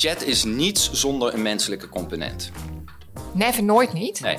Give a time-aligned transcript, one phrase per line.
[0.00, 2.50] Chat is niets zonder een menselijke component.
[3.32, 4.20] Never nooit niet.
[4.20, 4.38] Nee.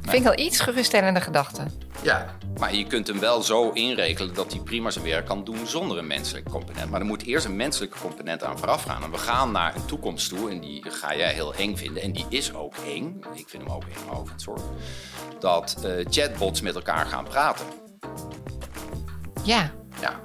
[0.00, 1.66] Vind ik wel iets geruststellende gedachte.
[2.02, 5.66] Ja, maar je kunt hem wel zo inregelen dat hij prima zijn werk kan doen
[5.66, 6.90] zonder een menselijke component.
[6.90, 9.02] Maar er moet eerst een menselijke component aan vooraf gaan.
[9.02, 12.02] En we gaan naar een toekomst toe en die ga jij heel eng vinden.
[12.02, 13.20] En die is ook eng.
[13.34, 14.62] Ik vind hem ook eng over het soort.
[15.40, 17.66] Dat eh, chatbots met elkaar gaan praten.
[19.44, 19.72] Ja.
[20.00, 20.20] Ja,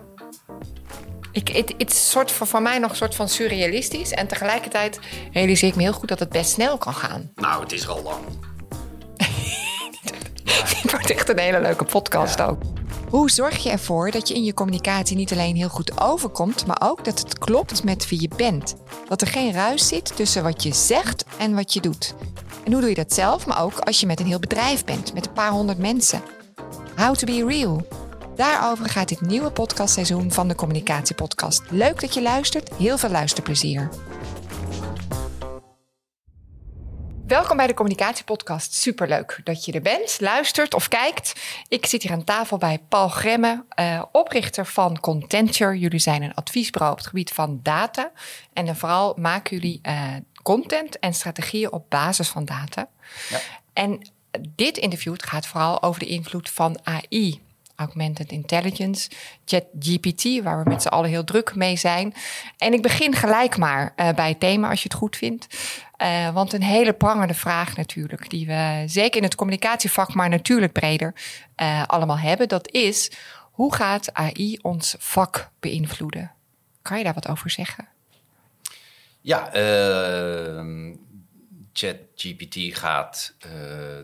[1.34, 4.12] Ik, het, het is soort van, voor mij nog een soort van surrealistisch.
[4.12, 5.00] En tegelijkertijd
[5.32, 7.32] realiseer ik me heel goed dat het best snel kan gaan.
[7.36, 8.20] nou, het is er al lang.
[10.82, 12.62] Het wordt echt een hele leuke podcast ook.
[13.10, 16.82] Hoe zorg je ervoor dat je in je communicatie niet alleen heel goed overkomt, maar
[16.84, 18.76] ook dat het klopt met wie je bent?
[19.08, 22.14] Dat er geen ruis zit tussen wat je zegt en wat je doet.
[22.64, 25.14] En hoe doe je dat zelf, maar ook als je met een heel bedrijf bent,
[25.14, 26.22] met een paar honderd mensen?
[26.96, 28.03] How to be real.
[28.36, 31.64] Daarover gaat dit nieuwe podcastseizoen van de Communicatiepodcast.
[31.70, 33.90] Leuk dat je luistert, heel veel luisterplezier.
[37.28, 38.74] Welkom bij de Communicatiepodcast.
[38.74, 41.34] Superleuk dat je er bent, luistert of kijkt.
[41.68, 45.80] Ik zit hier aan tafel bij Paul Gremme, eh, oprichter van Contenture.
[45.80, 48.12] Jullie zijn een adviesbureau op het gebied van data.
[48.54, 52.88] En dan vooral maken jullie eh, content en strategieën op basis van data.
[53.30, 53.40] Ja.
[53.74, 54.12] En
[54.50, 57.43] dit interview gaat vooral over de invloed van AI.
[57.84, 59.10] Augmented Intelligence,
[59.46, 62.14] ChatGPT, waar we met z'n allen heel druk mee zijn.
[62.58, 65.48] En ik begin gelijk maar eh, bij het thema, als je het goed vindt.
[65.98, 70.74] Eh, want een hele prangende vraag natuurlijk, die we zeker in het communicatievak, maar natuurlijk
[70.74, 71.14] breder,
[71.56, 72.48] eh, allemaal hebben.
[72.48, 73.12] Dat is,
[73.52, 76.32] hoe gaat AI ons vak beïnvloeden?
[76.82, 77.88] Kan je daar wat over zeggen?
[79.22, 80.96] Ja, ehm,
[81.74, 83.36] ChatGPT gaat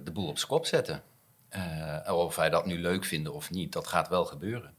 [0.04, 1.04] de boel op zijn kop zetten.
[2.06, 4.74] Eh, of wij dat nu leuk vinden of niet, dat gaat wel gebeuren.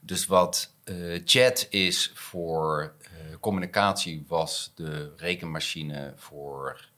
[0.00, 6.88] Dus wat eh, chat is voor eh, communicatie, was de rekenmachine voor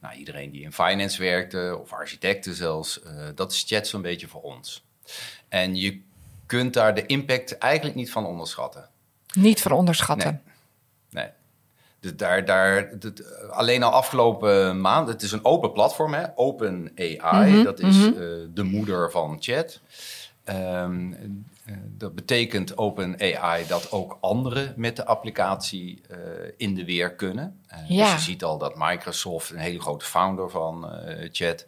[0.00, 3.00] nou, iedereen die in finance werkte, of architecten zelfs.
[3.34, 4.84] dat is chat zo'n beetje voor ons.
[5.48, 6.00] En je
[6.46, 8.88] kunt daar de impact eigenlijk niet van onderschatten.
[9.34, 10.42] Niet van onderschatten.
[12.00, 16.24] Dus daar, daar, dat, alleen al afgelopen maand, het is een open platform, hè?
[16.34, 18.12] Open AI, Mhm, dat is eh,
[18.54, 19.80] de moeder van chat.
[20.44, 21.12] Ehm,
[21.64, 26.16] eh, dat betekent Open AI dat ook anderen met de applicatie eh,
[26.56, 27.60] in de weer kunnen.
[27.66, 28.04] Eh, Ja.
[28.04, 30.90] Dus je ziet al dat Microsoft, een hele grote founder van
[31.32, 31.64] chat,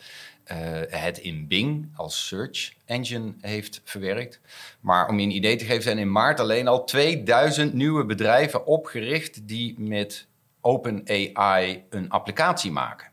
[0.89, 4.41] het in Bing als search engine heeft verwerkt.
[4.81, 8.67] Maar om je een idee te geven, zijn in maart alleen al 2000 nieuwe bedrijven
[8.67, 10.27] opgericht die met
[10.61, 13.09] OpenAI een applicatie maken.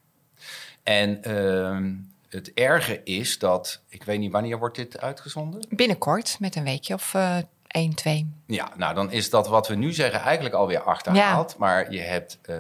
[0.84, 1.94] En ehm,
[2.30, 5.66] het erge is dat, ik weet niet wanneer wordt dit uitgezonden?
[5.70, 7.38] Binnenkort, met een weekje of eh
[7.68, 8.28] 1, 2.
[8.46, 11.58] Ja, nou dan is dat wat we nu zeggen eigenlijk alweer achterhaald.
[11.58, 12.58] Maar je hebt eh,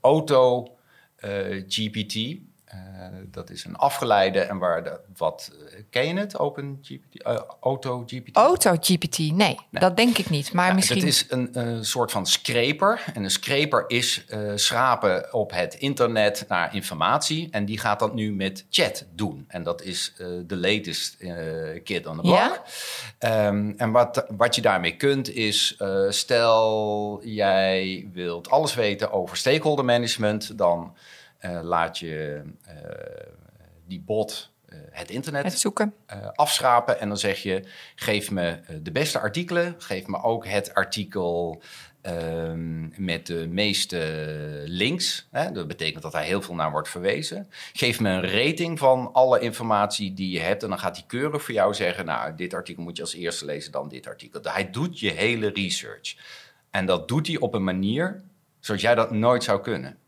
[0.00, 0.76] Auto
[1.16, 1.30] eh,
[1.68, 2.38] GPT.
[2.70, 2.76] Eh,
[3.30, 6.38] dat is een afgeleide en waar de, wat eh, ken je het?
[6.38, 8.36] Open GPT, eh, Auto GPT.
[8.36, 10.52] Auto GPT, nee, dat denk ik niet.
[10.52, 10.98] Maar Ja, misschien.
[10.98, 13.04] Het is een soort van scraper.
[13.14, 17.48] En een scraper is schrapen op het internet naar informatie.
[17.50, 19.44] En die gaat dat nu met chat doen.
[19.48, 20.14] En dat is
[20.46, 21.16] de latest
[21.84, 22.34] kid on the block.
[22.36, 22.62] Ja?
[23.18, 25.78] Ehm, en wat, wat je daarmee kunt is,
[26.08, 30.94] stel jij wilt alles weten over stakeholder management, dan
[31.62, 32.74] laat je eh,
[33.86, 35.94] die bot eh, het internet Het zoeken.
[36.06, 37.64] eh, afschrapen en dan zeg je:
[37.94, 41.62] geef me eh, de beste artikelen, geef me ook het artikel
[42.00, 43.98] ehm, met de meeste
[44.66, 45.28] links.
[45.30, 45.52] Hè?
[45.52, 47.48] Dat betekent dat daar heel veel naar wordt verwezen.
[47.72, 51.42] Geef me een rating van alle informatie die je hebt en dan gaat hij keurig
[51.42, 54.40] voor jou zeggen: Nou, dit artikel moet je als eerste lezen, dan dit artikel.
[54.42, 56.16] Hij doet je hele research.
[56.70, 58.22] En dat doet hij op een manier
[58.60, 59.98] zoals jij dat nooit zou kunnen.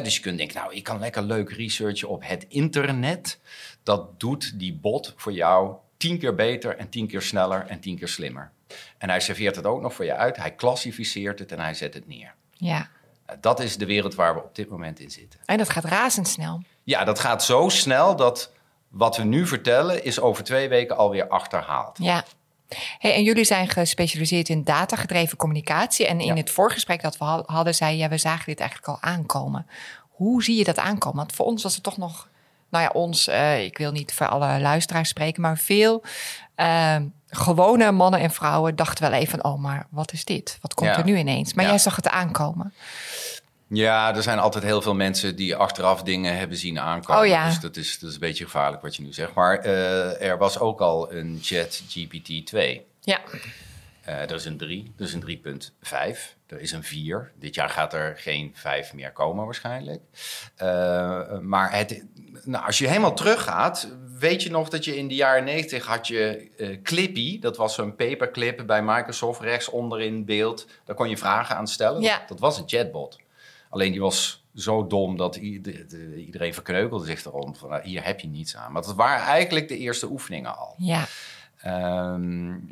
[0.00, 3.40] Dus je kunt denken, nou, ik kan lekker leuk researchen op het internet.
[3.82, 7.98] Dat doet die bot voor jou tien keer beter en tien keer sneller en tien
[7.98, 8.50] keer slimmer.
[8.98, 10.36] En hij serveert het ook nog voor je uit.
[10.36, 12.34] Hij klassificeert het en hij zet het neer.
[12.52, 12.88] Ja.
[13.26, 15.40] Nou, Dat is de wereld waar we op dit moment in zitten.
[15.44, 16.62] En dat gaat razendsnel.
[16.82, 18.52] Ja, dat gaat zo snel dat
[18.88, 21.98] wat we nu vertellen is over twee weken alweer achterhaald.
[21.98, 22.24] Ja.
[22.98, 26.06] Hey, en jullie zijn gespecialiseerd in datagedreven communicatie.
[26.06, 26.34] En in Ja.
[26.34, 29.66] het voorgesprek dat we ha- hadden, zei je, ja, we zagen dit eigenlijk al aankomen.
[30.10, 31.16] Hoe zie je dat aankomen?
[31.18, 32.28] Want voor ons was het toch nog,
[32.70, 36.02] nou ja, ons, eh, ik wil niet voor alle luisteraars spreken, maar veel
[36.54, 36.96] eh,
[37.28, 40.58] gewone mannen en vrouwen dachten wel even, oh, maar wat is dit?
[40.60, 40.96] Wat komt Ja.
[40.98, 41.54] er nu ineens?
[41.54, 42.74] Maar jij zag het aankomen.
[43.72, 47.22] Ja, er zijn altijd heel veel mensen die achteraf dingen hebben zien aankomen.
[47.22, 47.46] Oh ja.
[47.46, 49.34] Dus dat is, dat is een beetje gevaarlijk wat je nu zegt.
[49.34, 52.86] Maar eh, er was ook al een chat GPT 2.
[53.00, 53.20] Ja.
[54.08, 55.40] Uh, er is een 3, er is een
[55.82, 55.90] 3.5,
[56.46, 57.32] er is een 4.
[57.38, 60.00] Dit jaar gaat er geen 5 meer komen waarschijnlijk.
[60.62, 62.04] Uh, maar het,
[62.44, 66.06] nou, als je helemaal teruggaat, weet je nog dat je in de jaren 90 had
[66.06, 67.38] je uh, Clippy.
[67.38, 70.66] Dat was zo'n paperclip bij Microsoft, rechts onderin beeld.
[70.84, 72.02] Daar kon je vragen aan stellen.
[72.02, 72.22] Ja.
[72.26, 73.18] Dat was een chatbot.
[73.72, 77.56] Alleen die was zo dom dat iedereen verkneukelde zich erom.
[77.56, 78.72] Van, nou, hier heb je niets aan.
[78.72, 80.74] Maar dat waren eigenlijk de eerste oefeningen al.
[80.78, 81.04] Ja.
[81.66, 82.70] Um,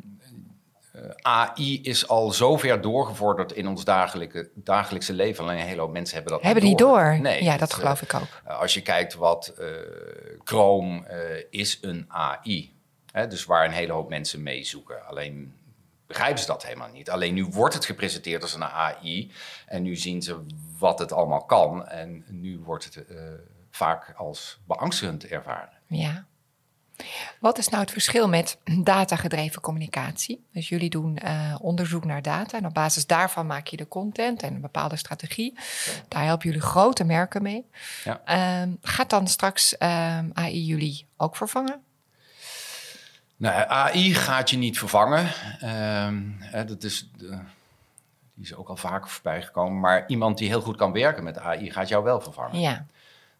[0.95, 5.43] uh, AI is al zover doorgevorderd in ons dagelijke, dagelijkse leven.
[5.43, 6.97] Alleen een hele hoop mensen hebben dat hebben niet door.
[6.97, 7.31] Hebben die door?
[7.31, 7.43] Nee.
[7.43, 8.53] Ja, dat geloof uh, ik ook.
[8.59, 9.67] als je kijkt wat uh,
[10.43, 11.03] Chrome
[11.49, 12.73] is een AI.
[13.11, 15.05] Hè, dus waar een hele hoop mensen mee zoeken.
[15.07, 15.53] Alleen
[16.11, 17.09] begrijpen ze dat helemaal niet.
[17.09, 19.31] Alleen nu wordt het gepresenteerd als een AI.
[19.65, 20.45] En nu zien ze
[20.79, 21.87] wat het allemaal kan.
[21.87, 23.05] En nu wordt het
[23.71, 25.79] vaak als beangstigend ervaren.
[25.87, 26.25] Ja.
[27.39, 30.45] Wat is nou het verschil met datagedreven communicatie?
[30.53, 34.41] Dus jullie doen uh, onderzoek naar data en op basis daarvan maak je de content
[34.43, 35.57] en een bepaalde strategie.
[36.07, 37.65] Daar helpen jullie grote merken mee.
[38.03, 38.61] Ja.
[38.61, 41.81] Um, gaat dan straks um, AI jullie ook vervangen?
[43.41, 45.27] Nou, AI gaat je niet vervangen.
[46.39, 47.09] Hè, dat is,
[48.33, 49.79] die is ook al vaker voorbij gekomen.
[49.79, 52.59] Maar iemand die heel goed kan werken met AI gaat jou wel vervangen.
[52.59, 52.85] Ja.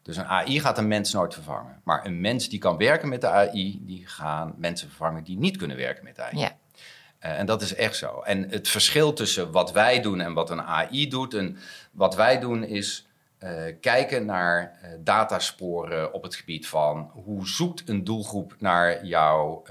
[0.02, 1.82] Dus een AI gaat een mens nooit vervangen.
[1.84, 5.58] Maar een mens die kan werken met de AI, die gaan mensen vervangen die niet
[5.58, 6.38] kunnen werken met AI.
[6.38, 6.52] Ja.
[7.26, 8.20] Uh, en dat is echt zo.
[8.20, 11.34] En het verschil tussen wat wij doen en wat een AI doet.
[11.34, 11.58] En
[11.92, 13.08] wat wij doen is
[13.82, 19.64] kijken naar uh, datasporen op het gebied van hoe zoekt een doelgroep naar jouw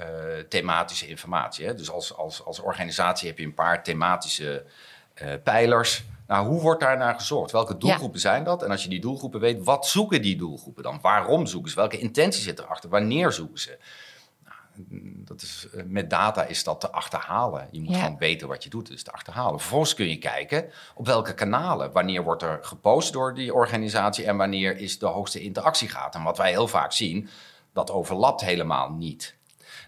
[0.48, 1.66] thematische informatie.
[1.66, 1.74] Hè?
[1.74, 4.64] Dus als, als, als organisatie heb je een paar thematische
[5.42, 6.04] pijlers.
[6.26, 7.52] Nou, hoe wordt daar naar gezorgd?
[7.52, 8.28] Welke doelgroepen ja.
[8.28, 8.62] zijn dat?
[8.62, 10.98] En als je die doelgroepen weet, wat zoeken die doelgroepen dan?
[11.02, 11.76] Waarom zoeken ze?
[11.76, 12.90] Welke intentie zit erachter?
[12.90, 13.78] Wanneer zoeken ze?
[15.24, 17.68] Dat is, met data is dat te achterhalen.
[17.70, 18.02] Je moet Ja.
[18.02, 19.60] gewoon weten wat je doet, dus te achterhalen.
[19.60, 21.92] Vervolgens kun je kijken op welke kanalen.
[21.92, 26.14] Wanneer wordt er gepost door die organisatie en wanneer is de hoogste interactiegraad?
[26.14, 27.28] En wat wij heel vaak zien,
[27.72, 29.38] dat overlapt helemaal niet.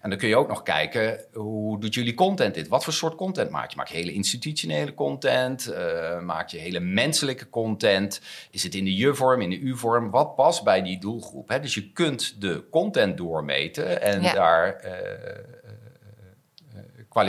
[0.02, 2.68] En dan kun je ook nog kijken, hoe doet jullie content dit?
[2.68, 3.76] Wat voor soort content maak je?
[3.76, 5.72] Maak je hele institutionele content?
[5.72, 8.20] Uh, maak je hele menselijke content?
[8.50, 10.10] Is het in de je-vorm, in de u-vorm?
[10.10, 11.48] Wat past bij die doelgroep?
[11.48, 11.60] Hè?
[11.60, 14.32] Dus je kunt de content doormeten en Ja.
[14.32, 14.90] daar uh,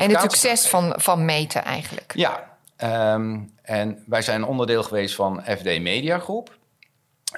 [0.01, 2.11] En het succes van, van meten eigenlijk.
[2.15, 6.57] ja, ehm, en wij zijn onderdeel geweest van FD Media Groep.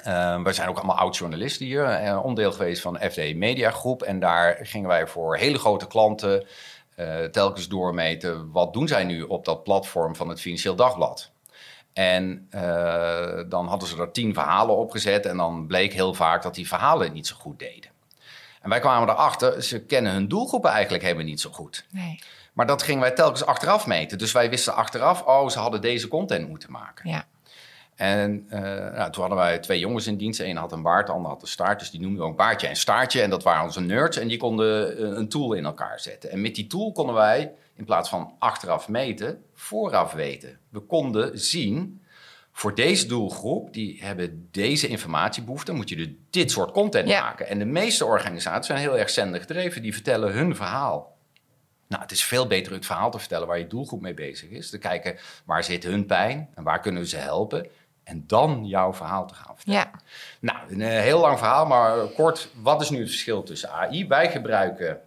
[0.02, 1.84] Ehm, wij zijn ook allemaal oud-journalisten hier.
[1.84, 4.02] eh, onderdeel geweest van FD Media Groep.
[4.02, 6.46] En daar gingen wij voor hele grote klanten
[6.94, 8.50] eh, telkens doormeten...
[8.52, 11.30] wat doen zij nu op dat platform van het Financieel Dagblad?
[11.92, 15.26] En eh, dan hadden ze er tien verhalen opgezet...
[15.26, 17.90] en dan bleek heel vaak dat die verhalen niet zo goed deden.
[18.62, 21.86] En wij kwamen erachter, ze kennen hun doelgroepen eigenlijk helemaal niet zo goed.
[21.90, 22.18] Nee.
[22.52, 24.18] Maar dat gingen wij telkens achteraf meten.
[24.18, 27.10] Dus wij wisten achteraf, oh, ze hadden deze content moeten maken.
[27.10, 27.26] Ja.
[27.96, 30.40] En uh, nou, toen hadden wij twee jongens in dienst.
[30.40, 31.78] Eén had een baard, de ander had een staart.
[31.78, 33.22] Dus die noemden we ook baardje en staartje.
[33.22, 34.16] En dat waren onze nerds.
[34.16, 36.30] En die konden uh, een tool in elkaar zetten.
[36.30, 40.58] En met die tool konden wij, in plaats van achteraf meten, vooraf weten.
[40.68, 42.02] We konden zien,
[42.52, 47.20] voor deze doelgroep, die hebben deze informatiebehoefte, moet je dus dit soort content Ja.
[47.20, 47.48] maken.
[47.48, 49.82] En de meeste organisaties zijn heel erg zender gedreven.
[49.82, 51.14] Die vertellen hun verhaal.
[51.88, 54.70] Nou, het is veel beter het verhaal te vertellen waar je doelgroep mee bezig is.
[54.70, 57.66] Te kijken waar zit hun pijn en waar kunnen we ze helpen.
[58.06, 59.80] En dan jouw verhaal te gaan vertellen.
[59.80, 60.00] Ja.
[60.40, 62.50] Nou, een eh, heel lang verhaal, maar kort.
[62.54, 64.06] Wat is nu het verschil tussen AI?
[64.06, 65.00] Wij gebruiken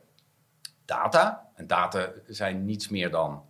[0.85, 1.47] data.
[1.55, 3.43] En data zijn niets meer dan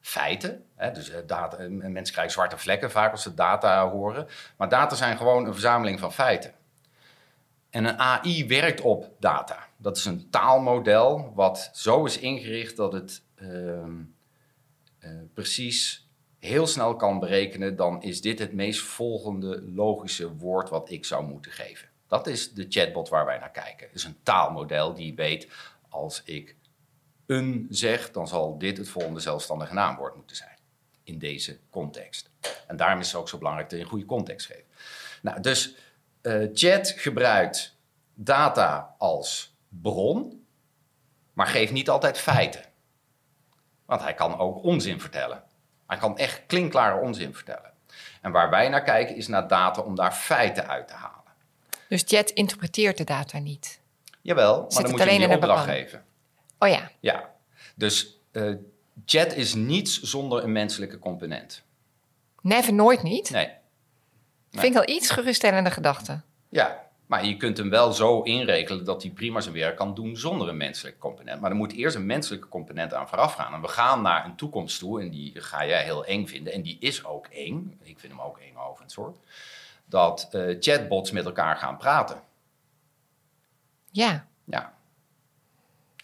[0.00, 0.64] feiten.
[0.76, 0.90] Hè?
[0.90, 4.26] Dus eh, data, mensen krijgen zwarte vlekken vaak als ze data horen.
[4.56, 6.52] Maar data zijn gewoon een verzameling van feiten.
[7.70, 9.58] En een AI werkt op data.
[9.76, 14.02] Dat is een taalmodel wat zo is ingericht dat het ehm,
[14.98, 16.03] eh, precies
[16.44, 17.76] heel snel kan berekenen.
[17.76, 21.88] Dan is dit het meest volgende logische woord wat ik zou moeten geven.
[22.06, 23.86] Dat is de chatbot waar wij naar kijken.
[23.86, 25.48] Het is een taalmodel die weet
[25.88, 26.56] als ik
[27.26, 30.58] een zeg, dan zal dit het volgende zelfstandige naamwoord moeten zijn.
[31.02, 32.30] In deze context.
[32.66, 34.66] En daarom is het ook zo belangrijk dat je een goede context geeft.
[35.22, 35.74] Nou, dus
[36.20, 37.76] eh, chat gebruikt
[38.14, 40.46] data als bron,
[41.32, 42.64] maar geeft niet altijd feiten.
[43.84, 45.44] Want hij kan ook onzin vertellen.
[45.86, 47.72] Hij kan echt klinkklare onzin vertellen.
[48.20, 51.22] En waar wij naar kijken is naar data om daar feiten uit te halen.
[51.88, 53.80] Dus Jet interpreteert de data niet.
[54.20, 56.04] Jawel, maar Zit dan moet je hem die een opdracht geven.
[56.58, 57.30] Oh ja, Ja,
[57.74, 58.52] dus eh,
[59.06, 61.62] chat is niets zonder een menselijke component.
[62.40, 63.30] never nooit niet.
[63.30, 63.50] Nee.
[64.50, 66.20] Vind ik al iets geruststellende gedachte.
[66.48, 70.16] Ja, Maar je kunt hem wel zo inregelen dat hij prima zijn werk kan doen
[70.16, 71.40] zonder een menselijke component.
[71.40, 73.54] Maar er moet eerst een menselijke component aan vooraf gaan.
[73.54, 76.52] En we gaan naar een toekomst toe en die ga jij heel eng vinden.
[76.52, 77.78] En die is ook eng.
[77.82, 79.14] Ik vind hem ook eng overigens hoor.
[79.84, 82.22] Dat uh, chatbots met elkaar gaan praten.
[83.90, 84.26] Ja.
[84.44, 84.74] Ja.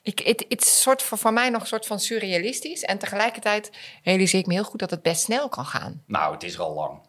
[0.02, 2.82] Ik, het, het is soort voor, voor mij nog een soort van surrealistisch.
[2.82, 3.70] En tegelijkertijd
[4.02, 6.02] realiseer ik me heel goed dat het best snel kan gaan.
[6.06, 7.00] Nou, het is er al lang.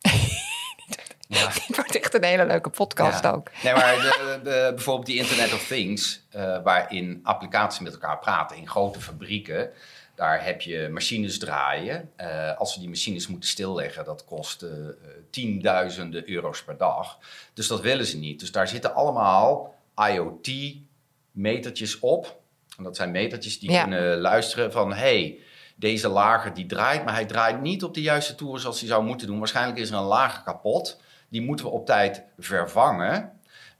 [1.28, 1.48] Ja.
[1.66, 3.50] Het wordt echt een hele leuke podcast ook.
[3.62, 8.56] Nee, maar de, de, bijvoorbeeld die Internet of Things, uh, waarin applicaties met elkaar praten
[8.56, 9.70] in grote fabrieken.
[10.14, 12.10] Daar heb je machines draaien.
[12.20, 14.70] Uh, als ze die machines moeten stilleggen, dat kost uh,
[15.30, 17.18] tienduizenden euro's per dag.
[17.54, 18.40] Dus dat willen ze niet.
[18.40, 22.40] Dus daar zitten allemaal IoT-metertjes op.
[22.76, 23.82] En dat zijn metertjes die ja.
[23.82, 24.92] kunnen luisteren van...
[24.92, 25.38] hey,
[25.76, 29.04] deze lager die draait, maar hij draait niet op de juiste toer zoals hij zou
[29.04, 29.38] moeten doen.
[29.38, 31.00] Waarschijnlijk is er een lager kapot.
[31.34, 33.32] Die moeten we op tijd vervangen.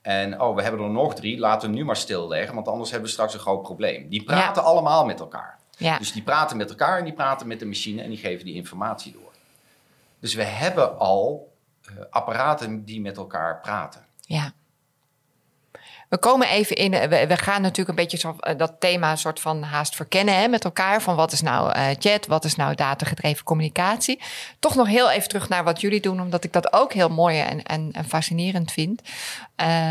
[0.03, 2.91] En oh, we hebben er nog drie, laten we hem nu maar stilleggen, want anders
[2.91, 4.09] hebben we straks een groot probleem.
[4.09, 4.69] Die praten ja.
[4.69, 5.59] allemaal met elkaar.
[5.77, 5.99] Ja.
[5.99, 8.55] Dus die praten met elkaar en die praten met de machine en die geven die
[8.55, 9.33] informatie door.
[10.19, 11.53] Dus we hebben al
[11.91, 14.07] uh, apparaten die met elkaar praten.
[14.21, 14.53] Ja.
[16.15, 19.41] We komen even in, we, we gaan natuurlijk een beetje zo, uh, dat thema soort
[19.41, 21.03] van haast verkennen hè, met elkaar.
[21.03, 24.21] Van wat is nou uh, chat, wat is nou datagedreven communicatie.
[24.59, 27.41] Toch nog heel even terug naar wat jullie doen, omdat ik dat ook heel mooi
[27.41, 29.03] en, en, en fascinerend vind.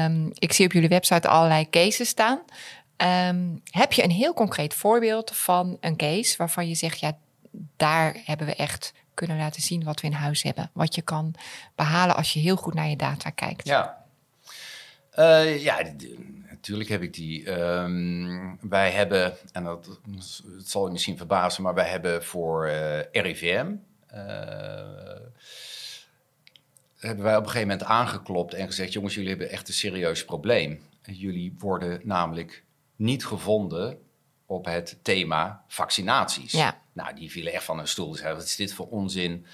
[0.06, 2.40] Um, ik zie op jullie website allerlei cases staan.
[2.98, 7.18] Um, heb je een heel concreet voorbeeld van een case waarvan je zegt, ja,
[7.78, 10.70] daar hebben we echt kunnen laten zien wat we in huis hebben.
[10.74, 11.36] Wat je kan
[11.76, 13.68] behalen als je heel goed naar je data kijkt.
[13.68, 14.03] Ja,
[15.20, 15.94] uh, ja,
[16.50, 17.52] natuurlijk heb ik die.
[17.52, 20.00] Um, wij hebben, en dat,
[20.58, 23.76] het zal je misschien verbazen, maar wij hebben voor uh, RIVM.
[24.14, 24.20] Uh,
[26.98, 30.26] hebben wij op een gegeven moment aangeklopt en gezegd: jongens, jullie hebben echt een serieus
[30.26, 30.82] probleem.
[31.02, 32.64] Jullie worden namelijk
[32.96, 33.98] niet gevonden
[34.46, 36.52] op het thema vaccinaties.
[36.52, 36.82] Ja.
[36.94, 38.14] Nou, die vielen echt van hun stoel.
[38.14, 39.46] Zeiden, wat is dit voor onzin?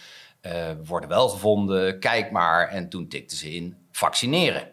[0.42, 2.68] Uh, worden wel gevonden, kijk maar.
[2.68, 4.72] En toen tikten ze in vaccineren.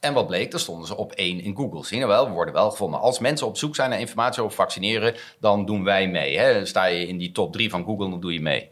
[0.00, 1.84] En wat bleek, daar stonden ze op één in Google.
[1.84, 3.00] Zie je wel, we worden wel gevonden.
[3.00, 6.38] Als mensen op zoek zijn naar informatie over vaccineren, dan doen wij mee.
[6.38, 6.66] Hè?
[6.66, 8.70] Sta je in die top 3 van Google, dan doe je mee.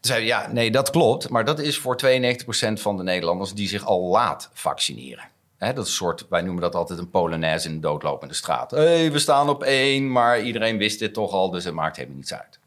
[0.00, 1.28] Toen zeiden ja, nee, dat klopt.
[1.28, 5.28] Maar dat is voor 92% van de Nederlanders die zich al laat vaccineren.
[5.58, 8.70] Dat is een soort, wij noemen dat altijd een polonaise in de doodlopende straat.
[8.70, 12.16] Hey, we staan op één, maar iedereen wist dit toch al, dus het maakt helemaal
[12.16, 12.58] niets uit.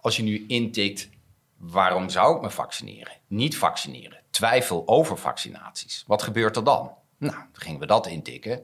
[0.00, 1.08] Als je nu intikt,
[1.56, 3.12] waarom zou ik me vaccineren?
[3.26, 4.21] Niet vaccineren.
[4.32, 6.04] Twijfel over vaccinaties.
[6.06, 6.94] Wat gebeurt er dan?
[7.18, 8.62] Nou, gingen we dat intikken.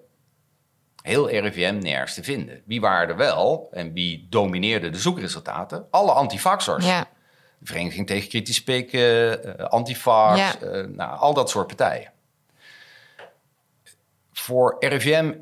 [1.03, 2.63] Heel RIVM nergens te vinden.
[2.67, 5.87] Wie waren er wel en wie domineerde de zoekresultaten?
[5.91, 6.87] Alle antivaxers.
[6.87, 7.09] Ja.
[7.59, 10.55] De Vereniging tegen Kritisch Spikken, uh, Antifax, Ja.
[10.63, 12.13] uh, nou, al dat soort partijen.
[14.33, 15.35] Voor RIVM,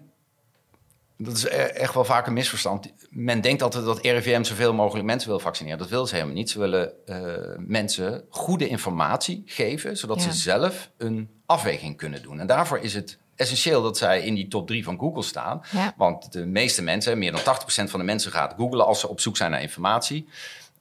[1.19, 2.93] dat is e- echt wel vaak een misverstand.
[3.11, 5.79] Men denkt altijd dat RIVM zoveel mogelijk mensen wil vaccineren.
[5.79, 6.51] Dat wil ze helemaal niet.
[6.51, 7.17] Ze willen uh,
[7.59, 10.31] mensen goede informatie geven, zodat Ja.
[10.31, 12.41] ze zelf een afweging kunnen doen.
[12.41, 15.61] En daarvoor is het essentieel dat zij in die top 3 van Google staan.
[15.73, 15.95] Ja.
[15.97, 17.45] Want de meeste mensen, meer dan 80%
[17.91, 20.29] van de mensen gaat googlen als ze op zoek zijn naar informatie.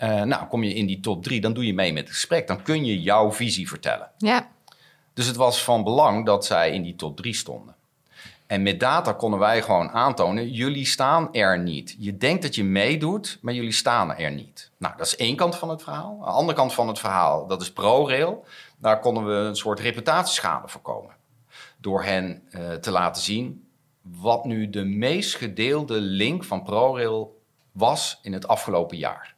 [0.03, 2.47] Uh, nou, kom je in die top 3, dan doe je mee met het gesprek.
[2.47, 4.11] Dan kun je jouw visie vertellen.
[4.17, 4.49] Ja,
[5.13, 7.74] Dus het was van belang dat zij in die top 3 stonden.
[8.47, 11.95] En met data konden wij gewoon aantonen, jullie staan er niet.
[11.99, 14.71] Je denkt dat je meedoet, maar jullie staan er niet.
[14.77, 16.19] Nou, dat is één kant van het verhaal.
[16.19, 18.45] De andere kant van het verhaal, dat is ProRail.
[18.77, 21.15] Daar konden we een soort reputatieschade voorkomen.
[21.77, 23.67] Door hen uh, te laten zien
[24.01, 29.35] wat nu de meest gedeelde link van ProRail was in het afgelopen jaar.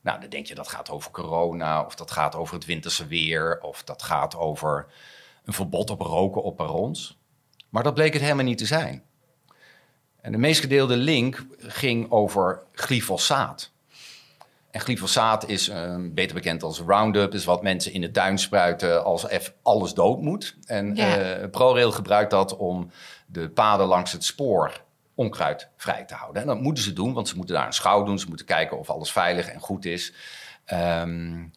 [0.00, 3.58] Nou, dan denk je dat gaat over corona, of dat gaat over het winterse weer,
[3.62, 4.86] of dat gaat over
[5.44, 7.19] een verbod op roken op perrons.
[7.70, 9.02] Maar dat bleek het helemaal niet te zijn.
[10.20, 13.70] En de meest gedeelde link ging over glyfosaat.
[14.70, 19.04] En glyfosaat is uh, beter bekend als Roundup, is wat mensen in de tuin spruiten
[19.04, 19.26] als
[19.62, 20.56] alles dood moet.
[20.64, 21.38] En Ja.
[21.40, 22.90] uh, ProRail gebruikt dat om
[23.26, 24.82] de paden langs het spoor
[25.14, 26.42] onkruid vrij te houden.
[26.42, 28.18] En dat moeten ze doen, want ze moeten daar een schouw doen.
[28.18, 30.12] Ze moeten kijken of alles veilig en goed is.
[30.72, 31.50] Um,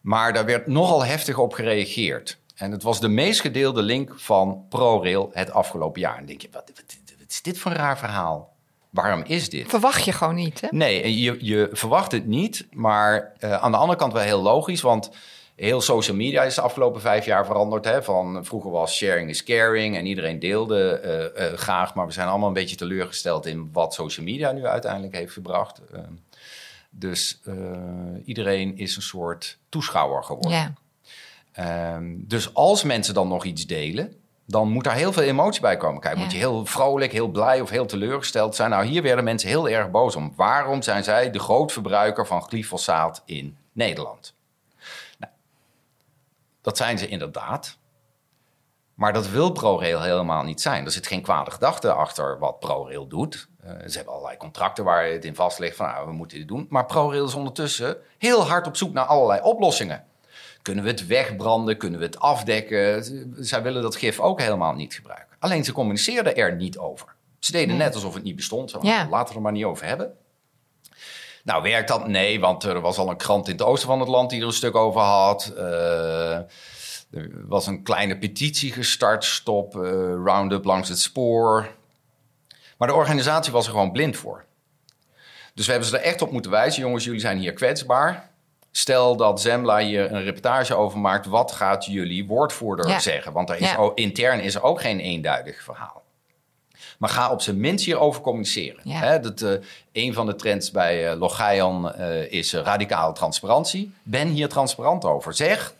[0.00, 2.38] maar daar werd nogal heftig op gereageerd.
[2.58, 6.18] En het was de meest gedeelde link van ProRail het afgelopen jaar.
[6.18, 8.56] En denk je, wat, wat, wat is dit voor een raar verhaal?
[8.90, 9.68] Waarom is dit?
[9.68, 10.68] verwacht je gewoon niet, hè?
[10.70, 12.66] Nee, je, je verwacht het niet.
[12.70, 14.80] Maar uh, aan de andere kant wel heel logisch.
[14.80, 15.10] Want
[15.54, 17.84] heel social media is de afgelopen vijf jaar veranderd.
[17.84, 18.02] Hè?
[18.02, 21.00] Van, vroeger was sharing is caring en iedereen deelde
[21.36, 21.94] uh, uh, graag.
[21.94, 25.80] Maar we zijn allemaal een beetje teleurgesteld in wat social media nu uiteindelijk heeft gebracht.
[25.94, 26.00] Uh,
[26.90, 27.40] dus
[28.24, 30.50] iedereen is een soort toeschouwer geworden.
[30.50, 30.72] Ja.
[31.58, 34.14] Ehm, dus als mensen dan nog iets delen,
[34.46, 36.00] dan moet daar heel veel emotie bij komen.
[36.00, 36.22] Kijk, Ja.
[36.22, 38.70] moet je heel vrolijk, heel blij of heel teleurgesteld zijn.
[38.70, 40.32] Nou, hier werden mensen heel erg boos om.
[40.36, 44.34] Waarom zijn zij de grootverbruiker van glyfosaat in Nederland?
[45.18, 45.32] Nou,
[46.62, 47.78] dat zijn ze inderdaad.
[48.94, 50.84] Maar dat wil ProRail helemaal niet zijn.
[50.84, 53.48] Er zit geen kwade gedachte achter wat ProRail doet.
[53.62, 56.48] Eh, ze hebben allerlei contracten waar het in vast ligt van nou, we moeten dit
[56.48, 56.66] doen.
[56.68, 60.04] Maar ProRail is ondertussen heel hard op zoek naar allerlei oplossingen.
[60.68, 61.76] Kunnen we het wegbranden?
[61.76, 63.04] Kunnen we het afdekken?
[63.44, 65.36] Zij willen dat gif ook helemaal niet gebruiken.
[65.38, 67.14] Alleen ze communiceerden er niet over.
[67.38, 67.76] Ze deden Nee.
[67.76, 68.74] net alsof het niet bestond.
[68.80, 69.08] Ja.
[69.10, 70.16] Laten we er maar niet over hebben.
[71.44, 72.08] Nou, werkt dat?
[72.08, 74.46] Nee, want er was al een krant in het oosten van het land die er
[74.46, 75.52] een stuk over had.
[75.56, 76.34] Eh,
[77.10, 79.90] er was een kleine petitie gestart, stop eh,
[80.24, 81.68] Roundup langs het spoor.
[82.78, 84.44] Maar de organisatie was er gewoon blind voor.
[85.54, 86.82] Dus we hebben ze er echt op moeten wijzen.
[86.82, 88.30] Jongens, jullie zijn hier kwetsbaar.
[88.70, 91.26] Stel dat Zembla hier een reportage over maakt.
[91.26, 92.98] Wat gaat jullie woordvoerder Ja.
[92.98, 93.32] zeggen?
[93.32, 93.90] Want er is Ja.
[93.94, 96.02] intern is er ook geen eenduidig verhaal.
[96.98, 98.80] Maar ga op zijn minst hierover communiceren.
[98.84, 99.18] Ja.
[99.18, 99.52] Dat, eh,
[99.92, 103.92] een van de trends bij eh, is radicale transparantie.
[104.02, 105.34] Ben hier transparant over.
[105.34, 105.74] Zeg,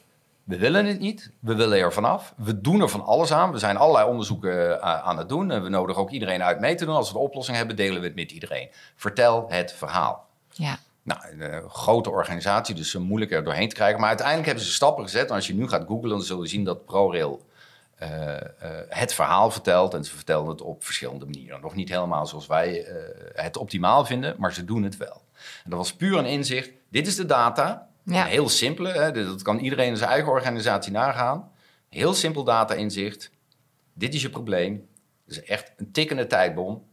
[0.45, 1.31] we willen het niet.
[1.41, 2.33] We willen er vanaf.
[2.37, 3.53] We doen er van alles aan.
[3.53, 5.51] We zijn allerlei onderzoeken aan het doen.
[5.51, 6.95] En we nodigen ook iedereen uit mee te doen.
[6.95, 8.69] Als we de oplossing hebben, delen we het met iedereen.
[8.97, 10.27] Vertel het verhaal.
[10.53, 10.79] Ja.
[11.09, 13.99] Nou, een grote organisatie, dus eh, moeilijk er doorheen te krijgen.
[13.99, 15.29] Maar uiteindelijk hebben ze stappen gezet.
[15.29, 17.47] En als je nu gaat googlen, dan zul je zien dat ProRail
[17.99, 18.41] eh, eh,
[18.89, 19.95] het verhaal vertelt.
[19.95, 21.61] En ze vertellen het op verschillende manieren.
[21.61, 25.23] Nog niet helemaal zoals wij eh, het optimaal vinden, maar ze doen het wel.
[25.65, 26.71] En dat was puur een inzicht.
[26.89, 27.89] Dit is de data.
[28.03, 28.25] Ja.
[28.25, 31.51] Een heel simpele, hè, dat kan iedereen in zijn eigen organisatie nagaan.
[31.89, 33.31] Heel simpel data-inzicht.
[33.93, 34.89] Dit is je probleem.
[35.27, 36.85] Het is echt een tikkende tijdbom.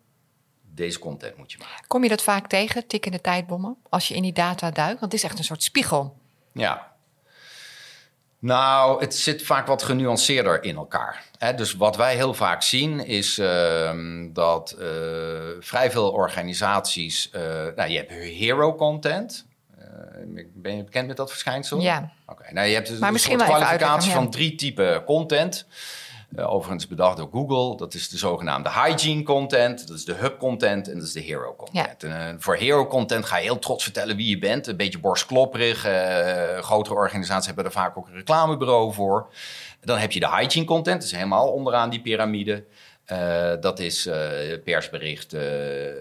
[0.75, 1.87] Deze content moet je maken.
[1.87, 4.99] Kom je dat vaak tegen, tikkende tijdbommen, als je in die data duikt?
[4.99, 6.17] Want het is echt een soort spiegel.
[6.51, 6.93] Ja.
[8.39, 11.23] Nou, het zit vaak wat genuanceerder in elkaar.
[11.37, 14.87] Hè, dus wat wij heel vaak zien is ehm, dat eh,
[15.59, 17.29] vrij veel organisaties...
[17.29, 17.41] eh,
[17.75, 19.45] nou, je hebt hero content.
[19.77, 19.85] Eh,
[20.53, 21.79] ben je bekend met dat verschijnsel?
[21.79, 22.11] Ja.
[22.25, 25.67] Oké, nou, je hebt dus Maar een soort kwalificatie van drie typen content.
[26.35, 27.77] Eh, overigens bedacht door Google.
[27.77, 31.19] Dat is de zogenaamde hygiene content, dat is de hub content en dat is de
[31.21, 32.03] hero content.
[32.03, 34.67] En, eh, voor hero content ga je heel trots vertellen wie je bent.
[34.67, 35.85] Een beetje borstklopperig.
[35.85, 39.33] eh, grotere organisaties hebben er vaak ook een reclamebureau voor.
[39.81, 42.63] Dan heb je de hygiene content, dat is helemaal onderaan die piramide.
[43.59, 44.09] Dat is
[44.63, 45.93] persberichten,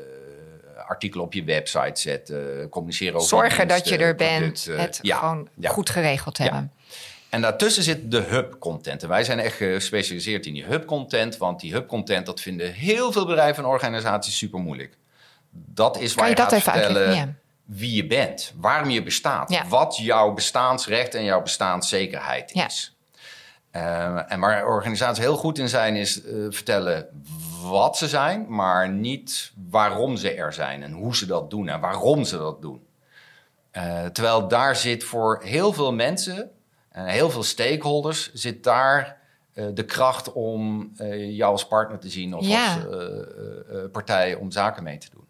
[0.87, 5.49] artikelen op je website zetten, communiceren over Zorgen dat je er bent, het Ja, gewoon
[5.55, 5.71] ja.
[5.71, 6.73] goed geregeld hebben.
[7.35, 9.03] En daartussen zit de hub-content.
[9.03, 11.37] En wij zijn echt gespecialiseerd in die hub-content.
[11.37, 14.97] Want die hub-content, dat vinden heel veel bedrijven en organisaties super moeilijk.
[15.51, 18.53] Dat is waar je je, dat gaat vertellen wie je bent.
[18.57, 19.51] Waarom je bestaat.
[19.51, 19.69] Ja.
[19.69, 22.67] Wat jouw bestaansrecht en jouw bestaanszekerheid Ja.
[22.67, 22.97] is.
[23.71, 27.09] Eh, en waar organisaties heel goed in zijn, is eh, vertellen
[27.63, 31.81] wat ze zijn, maar niet waarom ze er zijn en hoe ze dat doen en
[31.81, 32.87] waarom ze dat doen.
[33.71, 36.51] Eh, terwijl daar zit voor heel veel mensen
[36.95, 39.17] en heel veel stakeholders, zit daar
[39.53, 42.75] eh, de kracht om eh, jou als partner te zien of Ja.
[42.75, 45.25] als eh, partij om zaken mee te doen.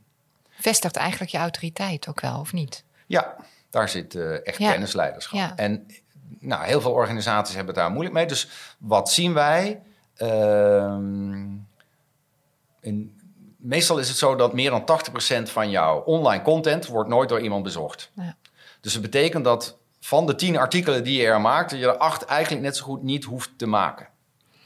[0.51, 2.85] Vestigt eigenlijk je autoriteit ook wel, of niet?
[3.07, 3.37] Ja,
[3.71, 4.71] daar zit echt Ja.
[4.71, 5.39] kennisleiderschap.
[5.39, 5.57] Ja.
[5.57, 5.87] En
[6.39, 8.27] nou, heel veel organisaties hebben het daar moeilijk mee.
[8.27, 8.49] Dus
[8.79, 9.83] wat zien wij?
[10.17, 11.43] Ehm,
[12.81, 13.21] in,
[13.57, 17.41] meestal is het zo dat meer dan 80% van jouw online content wordt nooit door
[17.41, 18.11] iemand bezocht.
[18.15, 18.37] Ja.
[18.81, 21.97] Dus dat betekent dat van de 10 artikelen die je er maakt, dat je er
[21.97, 24.09] acht eigenlijk net zo goed niet hoeft te maken.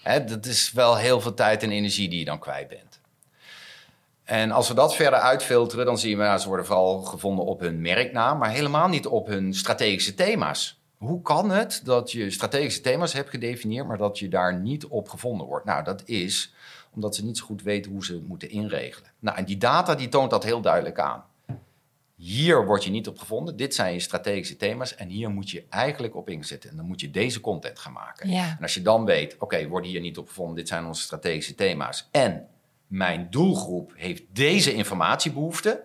[0.03, 3.01] Hè, dat is wel heel veel tijd en energie die je dan kwijt bent.
[4.25, 7.61] En als we dat verder uitfilteren, dan zien we, nou, ze worden vooral gevonden op
[7.61, 10.81] hun merknaam, maar helemaal niet op hun strategische thema's.
[10.97, 15.09] Hoe kan het dat je strategische thema's hebt gedefinieerd, maar dat je daar niet op
[15.09, 15.65] gevonden wordt?
[15.65, 16.55] Nou, dat is
[16.95, 19.11] omdat ze niet zo goed weten hoe ze moeten inregelen.
[19.19, 21.25] Nou, en die data die toont dat heel duidelijk aan.
[22.21, 25.65] Hier word je niet op gevonden, dit zijn je strategische thema's en hier moet je
[25.69, 26.71] eigenlijk op inzetten.
[26.71, 28.31] En dan moet je deze content gaan maken.
[28.31, 28.45] Ja.
[28.57, 31.55] En als je dan weet, oké, worden hier niet op gevonden, dit zijn onze strategische
[31.55, 32.09] thema's.
[32.11, 32.47] En
[32.87, 35.85] mijn doelgroep heeft deze informatiebehoefte.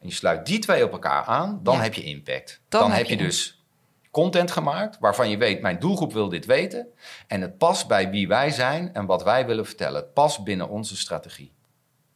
[0.00, 1.82] En je sluit die twee op elkaar aan, dan Ja.
[1.82, 2.60] heb je impact.
[2.68, 3.62] Dan Dan, heb je je dus
[4.10, 6.86] content gemaakt waarvan je weet, mijn doelgroep wil dit weten.
[7.26, 10.00] En het past bij wie wij zijn en wat wij willen vertellen.
[10.00, 11.52] Het past binnen onze strategie.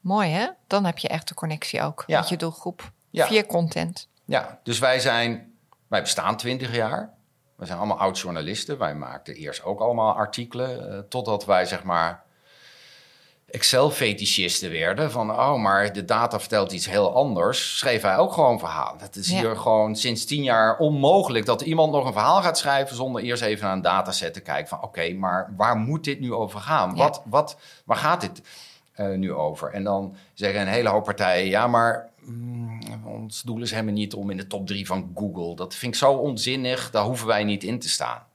[0.01, 0.47] Mooi hè?
[0.66, 2.19] Dan heb je echt de connectie ook Ja.
[2.21, 2.95] met je doelgroep.
[3.11, 3.27] Ja.
[3.27, 4.09] Via content.
[4.25, 5.53] Ja, dus wij zijn,
[5.88, 7.14] wij bestaan 20 jaar.
[7.57, 8.79] We zijn allemaal oud-journalisten.
[8.79, 10.92] Wij maakten eerst ook allemaal artikelen.
[10.92, 12.25] eh, totdat wij zeg maar
[13.47, 15.11] Excel-fetischisten werden.
[15.11, 17.79] Van, oh, maar de data vertelt iets heel anders.
[17.79, 18.95] Schreef hij ook gewoon verhaal.
[18.99, 19.37] Het is Ja.
[19.38, 21.47] hier gewoon sinds tien jaar onmogelijk...
[21.47, 22.97] dat iemand nog een verhaal gaat schrijven...
[22.97, 24.69] zonder eerst even naar een dataset te kijken.
[24.69, 26.90] Van, oké, maar waar moet dit nu over gaan?
[26.90, 27.03] Ja.
[27.03, 28.40] Wat, wat, waar gaat dit
[28.97, 29.73] nu over?
[29.73, 31.49] En dan zeggen een hele hoop partijen...
[31.49, 35.57] ja, maar mm, ons doel is helemaal niet om in de top drie van Google.
[35.57, 38.27] Dat vind ik zo onzinnig, daar hoeven wij niet in te staan.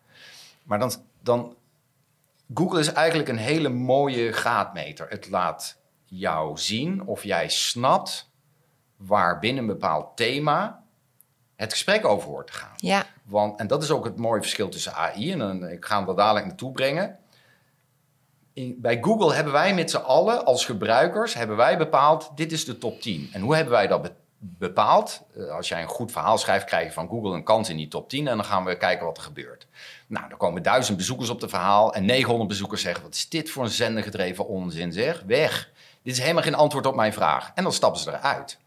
[0.63, 1.55] Maar dan, dan
[2.53, 5.05] Google is eigenlijk een hele mooie graadmeter.
[5.09, 8.29] Het laat jou zien of jij snapt
[8.97, 10.83] waar binnen een bepaald thema
[11.55, 12.73] het gesprek over hoort te gaan.
[12.75, 16.15] Ja, Want, en dat is ook het mooie verschil tussen AI en ik ga hem
[16.15, 17.17] dadelijk naartoe brengen.
[18.53, 22.65] In- bij Google hebben wij met z'n allen als gebruikers hebben wij bepaald dit is
[22.65, 23.29] de top 10.
[23.33, 25.21] En hoe hebben wij dat be- bepaald?
[25.37, 27.87] Eh, als jij een goed verhaal schrijft, krijg je van Google een kans in die
[27.87, 29.67] top 10 en dan gaan we kijken wat er gebeurt.
[30.07, 33.49] Nou, dan komen duizend bezoekers op het verhaal en 900 bezoekers zeggen wat is dit
[33.49, 35.23] voor een zendergedreven onzin zeg?
[35.25, 35.69] Weg.
[36.03, 37.51] Dit is helemaal geen antwoord op mijn vraag.
[37.55, 38.57] En dan stappen ze eruit.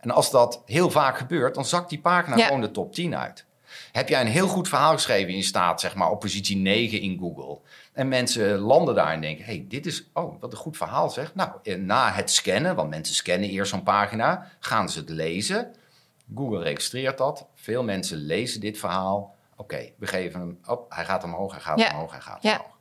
[0.00, 2.44] En als dat heel vaak gebeurt, dan zakt die pagina Ja.
[2.46, 3.44] gewoon de top 10 uit.
[3.92, 7.18] Heb jij een heel goed verhaal geschreven, je staat zeg maar op positie 9 in
[7.18, 7.58] Google.
[7.92, 11.34] En mensen landen daar en denken, hey, dit is, oh, wat een goed verhaal zeg.
[11.34, 15.74] Nou, en na het scannen, want mensen scannen eerst zo'n pagina, gaan ze het lezen.
[16.34, 17.46] Google registreert dat.
[17.54, 19.34] Veel mensen lezen dit verhaal.
[19.56, 21.90] Oké, we geven hem, op, hij gaat omhoog, hij gaat Ja.
[21.90, 22.52] omhoog, hij gaat Ja.
[22.56, 22.77] omhoog.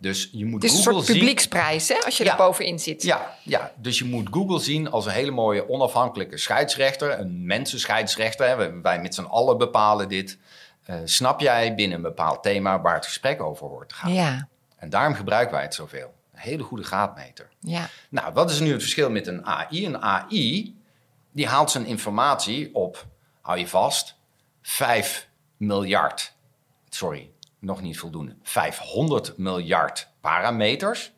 [0.00, 1.16] Dus je moet is een Google soort zien.
[1.18, 2.30] publieksprijs, hè, als je Ja.
[2.30, 3.02] er bovenin zit.
[3.02, 8.46] Ja, ja, dus je moet Google zien als een hele mooie onafhankelijke scheidsrechter, een mensenscheidsrechter.
[8.48, 8.80] hè.
[8.80, 10.38] Wij met z'n allen bepalen dit.
[10.84, 14.12] Eh, snap jij binnen een bepaald thema waar het gesprek over hoort te gaan?
[14.12, 16.14] Ja, En daarom gebruiken wij het zoveel.
[16.34, 17.48] Een hele goede graadmeter.
[17.60, 19.86] ja, Nou, wat is nu het verschil met een AI?
[19.86, 20.76] Een AI
[21.32, 23.06] die haalt zijn informatie op,
[23.40, 24.16] hou je vast,
[24.62, 26.34] 5 miljard.
[26.88, 28.36] Sorry, nog niet voldoende.
[28.42, 31.12] 500 miljard parameters.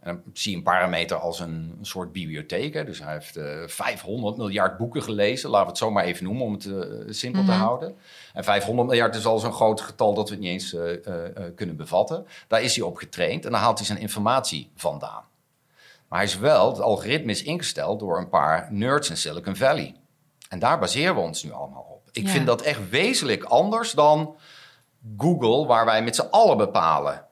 [0.00, 2.74] En dan zie je een parameter als een, een soort bibliotheek.
[2.74, 2.84] Hè?
[2.84, 5.50] Dus hij heeft eh 500 miljard boeken gelezen.
[5.50, 7.96] Laten we het zo maar even noemen om het eh, simpel te houden.
[8.34, 11.36] En 500 miljard is al zo'n groot getal dat we het niet eens eh, eh,
[11.36, 12.26] eh, kunnen bevatten.
[12.48, 15.24] Daar is hij op getraind en dan haalt hij zijn informatie vandaan.
[16.08, 19.94] Maar hij is wel, het algoritme is ingesteld door een paar nerds in Silicon Valley.
[20.48, 22.08] En daar baseren we ons nu allemaal op.
[22.12, 22.30] Ik Ja.
[22.30, 24.36] vind dat echt wezenlijk anders dan
[25.16, 27.24] Google, waar wij met z'n allen bepalen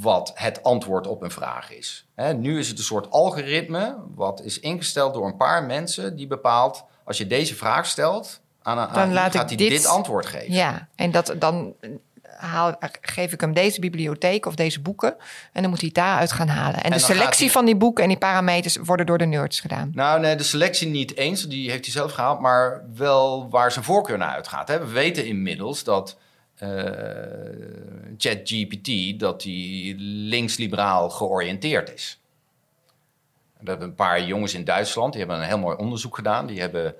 [0.00, 2.08] wat het antwoord op een vraag is.
[2.36, 6.84] Nu is het een soort algoritme wat is ingesteld door een paar mensen die bepaalt
[7.04, 10.52] als je deze vraag stelt aan een Dan laat gaat hij dit- dit antwoord geven.
[10.54, 10.88] ja.
[10.94, 11.74] En dat, dan
[12.36, 15.14] haal, geef ik hem deze bibliotheek of deze boeken.
[15.52, 16.82] En dan moet hij het daaruit gaan halen.
[16.82, 19.90] En, de selectie hij- van die boeken en die parameters worden door de nerds gedaan.
[19.94, 23.84] Nou, nee, de selectie niet eens, die heeft hij zelf gehaald, maar wel waar zijn
[23.84, 24.68] voorkeur naar uitgaat.
[24.68, 24.78] Hè.
[24.78, 26.16] We weten inmiddels dat
[26.54, 26.68] eh,
[28.18, 32.18] ChatGPT dat die linksliberaal georiënteerd is.
[33.60, 36.46] Er hebben een paar jongens in Duitsland, die hebben een heel mooi onderzoek gedaan.
[36.46, 36.94] Die hebben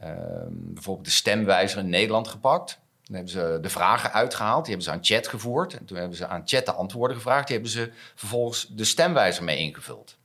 [0.00, 2.80] ehm, bijvoorbeeld de stemwijzer in Nederland gepakt.
[3.08, 5.74] Dan hebben ze de vragen uitgehaald, die hebben ze aan chat gevoerd.
[5.78, 7.46] En toen hebben ze aan chat de antwoorden gevraagd.
[7.46, 10.16] Die hebben ze vervolgens de stemwijzer mee ingevuld.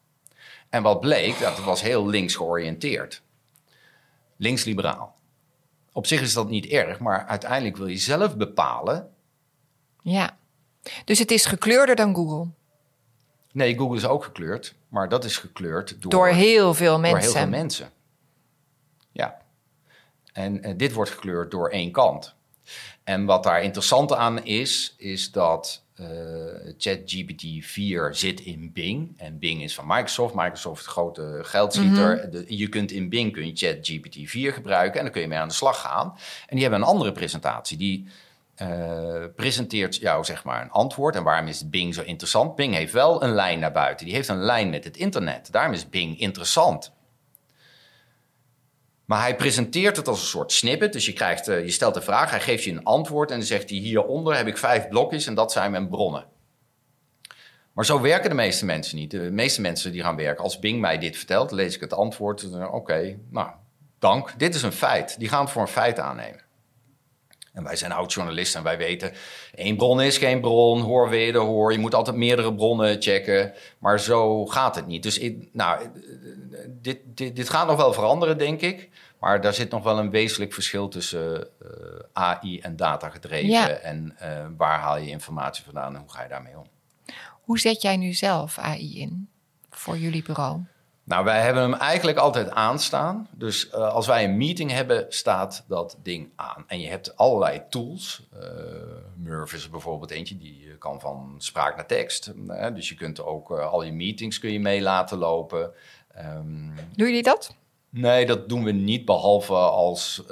[0.69, 3.21] En wat bleek, dat het was heel links georiënteerd.
[4.37, 5.15] Links-liberaal.
[5.91, 9.09] Op zich is dat niet erg, maar uiteindelijk wil je zelf bepalen.
[10.01, 10.37] Ja.
[11.05, 12.47] Dus het is gekleurder dan Google.
[13.51, 17.21] Nee, Google is ook gekleurd, maar dat is gekleurd door, Door heel veel door mensen.
[17.21, 17.89] heel veel mensen.
[19.11, 19.41] Ja.
[20.33, 22.35] En eh, dit wordt gekleurd door één kant.
[23.03, 26.05] En wat daar interessant aan is, is dat eh,
[26.77, 29.13] ChatGPT 4 zit in Bing.
[29.17, 30.33] En Bing is van Microsoft.
[30.33, 32.31] Microsoft is de grote geldschieter.
[32.31, 35.37] De- je kunt in Bing kun je ChatGPT 4 gebruiken en dan kun je mee
[35.37, 36.07] aan de slag gaan.
[36.47, 37.77] En die hebben een andere presentatie.
[37.77, 38.07] Die
[38.55, 41.15] eh, presenteert jou zeg maar een antwoord.
[41.15, 42.55] En waarom is Bing zo interessant?
[42.55, 44.05] Bing heeft wel een lijn naar buiten.
[44.05, 45.51] Die heeft een lijn met het internet.
[45.51, 46.91] Daarom is Bing interessant.
[49.05, 50.93] Maar hij presenteert het als een soort snippet.
[50.93, 53.47] Dus je, krijgt, eh, je stelt een vraag, hij geeft je een antwoord en dan
[53.47, 56.25] zegt hij: Hieronder heb ik vijf blokjes en dat zijn mijn bronnen.
[57.73, 59.11] Maar zo werken de meeste mensen niet.
[59.11, 62.49] De meeste mensen die gaan werken, als Bing mij dit vertelt, lees ik het antwoord.
[62.71, 63.49] Oké, nou,
[63.99, 64.33] dank.
[64.37, 65.19] Dit is een feit.
[65.19, 66.42] Die gaan het voor een feit aannemen.
[67.53, 69.11] En wij zijn oud-journalisten en wij weten...
[69.55, 71.71] één bron is geen bron, hoor wederhoor.
[71.71, 73.53] Je moet altijd meerdere bronnen checken.
[73.77, 75.03] Maar zo gaat het niet.
[75.03, 75.89] Dus ik, nou,
[76.81, 78.89] dit, dit, dit gaat nog wel veranderen, denk ik.
[79.19, 81.69] Maar daar zit nog wel een wezenlijk verschil tussen eh,
[82.13, 83.49] AI en data gedreven.
[83.49, 83.69] Ja.
[83.69, 86.65] En eh, waar haal je informatie vandaan en hoe ga je daarmee om?
[87.41, 89.29] Hoe zet jij nu zelf AI in
[89.69, 90.61] voor jullie bureau?
[91.05, 93.27] Nou, wij hebben hem eigenlijk altijd aanstaan.
[93.31, 96.63] Dus uh, als wij een meeting hebben, staat dat ding aan.
[96.67, 98.27] En je hebt allerlei tools.
[98.33, 98.39] Uh,
[99.15, 102.33] Murph is er bijvoorbeeld eentje, die kan van spraak naar tekst.
[102.47, 105.71] Uh, dus je kunt ook al je meetings kun je mee laten lopen.
[106.17, 107.55] Um, Doe je dat?
[107.89, 110.23] Nee, dat doen we niet, behalve als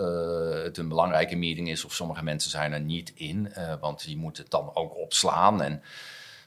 [0.64, 3.54] het een belangrijke meeting is of sommige mensen zijn er niet in.
[3.80, 5.82] want die moeten het dan ook opslaan en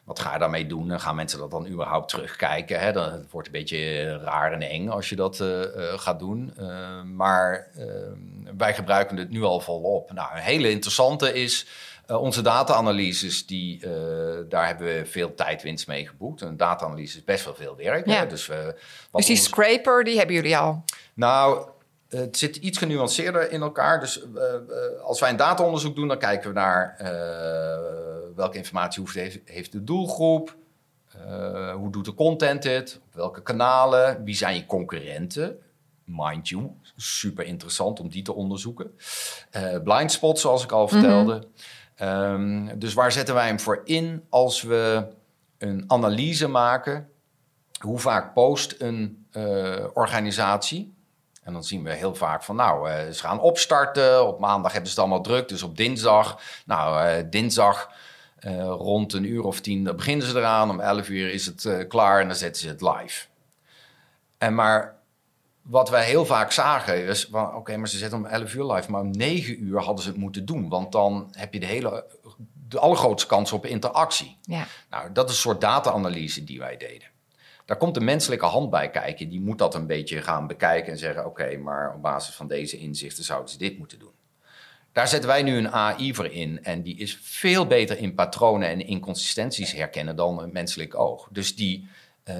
[0.04, 0.90] wat ga je daarmee doen?
[0.90, 2.80] En gaan mensen dat dan überhaupt terugkijken?
[2.80, 2.92] Hè?
[2.92, 5.62] Dan, het wordt een beetje raar en eng als je dat uh,
[5.96, 6.54] gaat doen.
[6.58, 7.68] Uh, maar
[8.56, 10.12] wij gebruiken het nu al volop.
[10.12, 11.66] Nou, een hele interessante is
[12.06, 13.46] onze data-analyses.
[13.46, 13.80] Die,
[14.48, 16.40] daar hebben we veel tijdwinst mee geboekt.
[16.40, 18.06] Een data-analyse is best wel veel werk.
[18.06, 18.24] Ja.
[18.24, 18.50] Dus,
[19.12, 20.84] dus die scraper, die hebben jullie al?
[21.14, 21.68] Nou,
[22.14, 24.00] het zit iets genuanceerder in elkaar.
[24.00, 24.22] Dus
[25.02, 26.96] als wij een dataonderzoek doen, dan kijken we naar
[28.36, 30.56] welke informatie hoeft, heeft, de doelgroep?
[31.16, 33.00] Uh, hoe doet de content het?
[33.06, 34.24] Op welke kanalen?
[34.24, 35.58] Wie zijn je concurrenten?
[36.04, 38.98] Mind you, super interessant om die te onderzoeken.
[39.56, 41.46] Uh, blind spots, zoals ik al vertelde.
[42.02, 45.06] um, dus waar zetten wij hem voor in als we
[45.58, 47.08] een analyse maken?
[47.80, 50.93] Hoe vaak post een uh, organisatie?
[51.44, 54.26] En dan zien we heel vaak van, nou, uh, ze gaan opstarten.
[54.26, 56.40] Op maandag hebben ze het allemaal druk, dus op dinsdag.
[56.66, 57.90] Nou, dinsdag
[58.46, 60.70] uh, rond een uur of tien dan beginnen ze eraan.
[60.70, 63.26] Om elf uur is het uh, klaar en dan zetten ze het live.
[64.38, 64.96] En maar
[65.62, 68.90] wat wij heel vaak zagen is, oké, okay, maar ze zetten om 11 uur live,
[68.90, 70.68] maar om 9 uur hadden ze het moeten doen.
[70.68, 72.04] Want dan heb je de hele,
[72.68, 74.38] de allergrootste kans op interactie.
[74.42, 74.66] Ja.
[74.90, 77.08] Nou, dat is een soort data-analyse die wij deden.
[77.64, 79.28] Daar komt de menselijke hand bij kijken.
[79.28, 82.78] Die moet dat een beetje gaan bekijken en zeggen: Oké, maar op basis van deze
[82.78, 84.12] inzichten zouden ze dit moeten doen.
[84.92, 86.64] Daar zetten wij nu een AI voor in.
[86.64, 91.28] En die is veel beter in patronen en inconsistenties herkennen dan een menselijk oog.
[91.30, 91.88] Dus die
[92.24, 92.36] uh,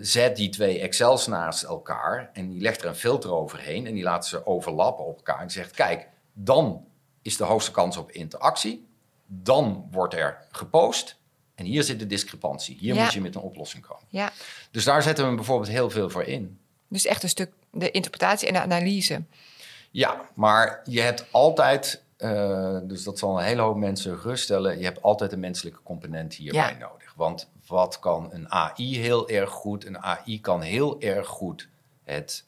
[0.00, 4.02] zet die twee Excels naast elkaar en die legt er een filter overheen en die
[4.02, 5.40] laat ze overlappen op elkaar.
[5.40, 6.84] En zegt: Kijk, dan
[7.22, 8.86] is de hoogste kans op interactie.
[9.26, 11.20] Dan wordt er gepost.
[11.62, 12.76] En hier zit de discrepantie.
[12.78, 14.04] Hier moet je met een oplossing komen.
[14.08, 14.32] Ja.
[14.70, 16.58] Dus daar zetten we bijvoorbeeld heel veel voor in.
[16.88, 19.22] Dus echt een stuk de interpretatie en de analyse.
[19.90, 24.84] Ja, maar je hebt altijd, uh, dus dat zal een hele hoop mensen geruststellen, je
[24.84, 27.14] hebt altijd een menselijke component hierbij nodig.
[27.16, 29.86] Want wat kan een AI heel erg goed?
[29.86, 31.68] Een AI kan heel erg goed
[32.04, 32.44] het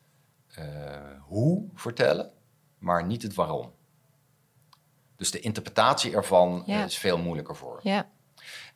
[0.58, 0.64] uh,
[1.20, 2.30] hoe vertellen,
[2.78, 3.72] maar niet het waarom.
[5.16, 6.84] Dus de interpretatie ervan ja.
[6.84, 7.80] is veel moeilijker voor.
[7.82, 8.06] Ja.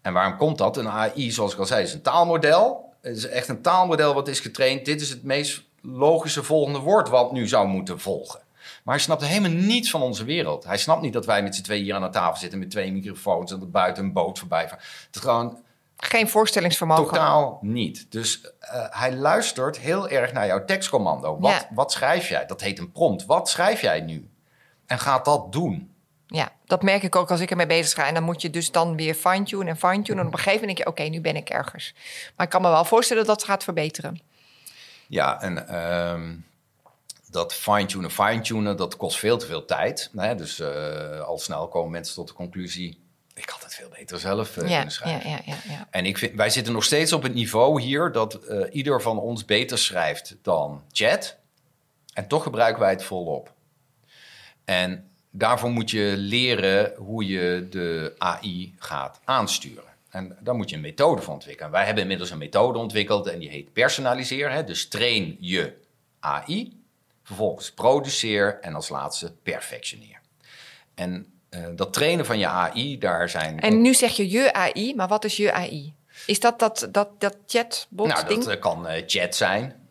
[0.09, 0.77] En waarom komt dat?
[0.77, 2.93] Een AI, zoals ik al zei, is een taalmodel.
[3.01, 4.85] Het is echt een taalmodel wat is getraind.
[4.85, 8.41] Dit is het meest logische volgende woord wat nu zou moeten volgen.
[8.85, 10.65] Maar hij snapt helemaal niets van onze wereld.
[10.65, 12.93] Hij snapt niet dat wij met z'n tweeën hier aan de tafel zitten met twee
[12.93, 14.83] microfoons en dat buiten een boot voorbij vaart.
[15.07, 15.63] Het is gewoon.
[15.97, 17.05] Geen voorstellingsvermogen.
[17.05, 18.07] Totaal niet.
[18.13, 18.49] Dus uh,
[18.91, 21.39] hij luistert heel erg naar jouw tekstcommando.
[21.39, 21.69] Wat, ja.
[21.75, 22.47] wat schrijf jij?
[22.47, 23.25] Dat heet een prompt.
[23.25, 24.31] Wat schrijf jij nu?
[24.87, 25.97] En gaat dat doen.
[26.31, 28.07] Ja, dat merk ik ook als ik ermee bezig ga.
[28.07, 30.21] En dan moet je dus dan weer fine-tunen en fine-tunen.
[30.21, 31.95] En op een gegeven moment denk je, oké, okay, nu ben ik ergens.
[32.37, 34.21] Maar ik kan me wel voorstellen dat het gaat verbeteren.
[35.07, 36.37] Ja, en uh,
[37.31, 40.11] dat fine-tunen, fine-tunen, dat kost veel te veel tijd.
[40.17, 40.35] Hè?
[40.35, 43.01] Dus uh, al snel komen mensen tot de conclusie...
[43.35, 45.31] ik had het veel beter zelf uh, ja, kunnen schrijven.
[45.31, 48.13] Ja, ja, ja, En ik vind, wij zitten nog steeds op het niveau hier...
[48.13, 51.37] dat uh, ieder van ons beter schrijft dan chat.
[52.13, 53.53] En toch gebruiken wij het volop.
[54.65, 59.85] En daarvoor moet je leren hoe je de AI gaat aansturen.
[60.11, 61.71] En daar moet je een methode voor ontwikkelen.
[61.71, 64.53] Wij hebben inmiddels een methode ontwikkeld en die heet personaliseren.
[64.53, 64.65] Hè?
[64.65, 65.73] Dus train je
[66.21, 66.83] AI.
[67.23, 70.21] Vervolgens produceer en als laatste perfectioneer.
[70.95, 73.61] En uh, dat trainen van je AI, daar zijn.
[73.61, 75.95] En nu zeg je je AI, maar wat is je AI?
[76.27, 78.07] Is dat dat, dat, dat chatbot?
[78.07, 79.88] Nou, dat uh, kan uh, chat zijn.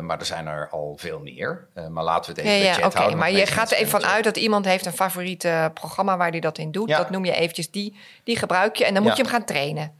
[0.00, 1.68] Maar er zijn er al veel meer.
[1.88, 3.18] maar laten we het even ja, ja, chat houden.
[3.18, 6.58] Maar je gaat er even vanuit dat iemand heeft een favoriete programma waar hij dat
[6.58, 6.88] in doet.
[6.88, 6.96] Ja.
[6.96, 9.92] Dat noem je eventjes, die, die gebruik je en dan moet je hem gaan trainen.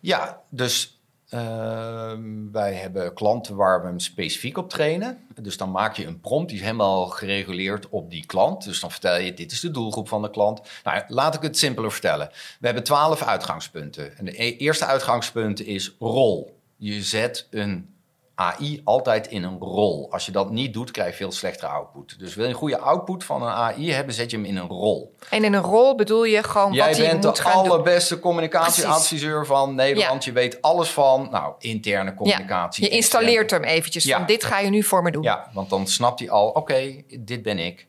[0.00, 0.96] Ja, dus
[1.30, 2.12] uh,
[2.52, 5.18] wij hebben klanten waar we hem specifiek op trainen.
[5.40, 8.64] Dus dan maak je een prompt, die is helemaal gereguleerd op die klant.
[8.64, 10.60] Dus dan vertel je, dit is de doelgroep van de klant.
[10.84, 12.28] Nou, laat ik het simpeler vertellen.
[12.60, 14.18] We hebben twaalf uitgangspunten.
[14.18, 16.60] En de e-, eerste uitgangspunt is rol.
[16.76, 17.95] Je zet een
[18.36, 20.12] AI altijd in een rol.
[20.12, 22.18] Als je dat niet doet, krijg je veel slechtere output.
[22.18, 24.68] Dus wil je een goede output van een AI hebben, zet je hem in een
[24.68, 25.14] rol.
[25.30, 29.74] En in een rol bedoel je gewoon Jij wat hij moet de allerbeste communicatieadviseur van
[29.74, 30.24] Nederland.
[30.24, 30.30] Ja.
[30.30, 32.84] Je weet alles van, nou, interne communicatie.
[32.84, 32.90] Ja.
[32.90, 34.16] Je installeert hem eventjes ja.
[34.16, 35.22] van dit ga je nu voor me doen.
[35.22, 37.86] Ja, want dan snapt hij al, oké, okay, dit ben ik.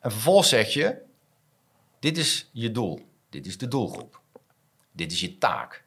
[0.00, 0.96] En vervolgens zeg je,
[2.00, 3.00] dit is je doel.
[3.30, 4.20] Dit is de doelgroep.
[4.92, 5.83] Dit is je taak.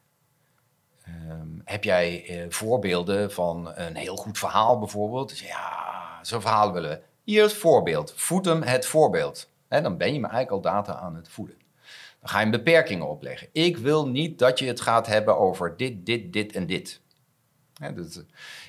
[1.08, 5.28] Ehm, heb jij eh, voorbeelden van een heel goed verhaal bijvoorbeeld?
[5.28, 7.00] Dus ja, zo'n verhaal willen we.
[7.24, 8.12] Hier het voorbeeld.
[8.16, 9.48] Voed hem het voorbeeld.
[9.68, 11.56] Hè, dan ben je me eigenlijk al data aan het voeden.
[12.20, 13.48] Dan ga je beperkingen opleggen.
[13.52, 17.00] Ik wil niet dat je het gaat hebben over dit, dit, dit en dit.
[17.78, 18.20] Hè, dus,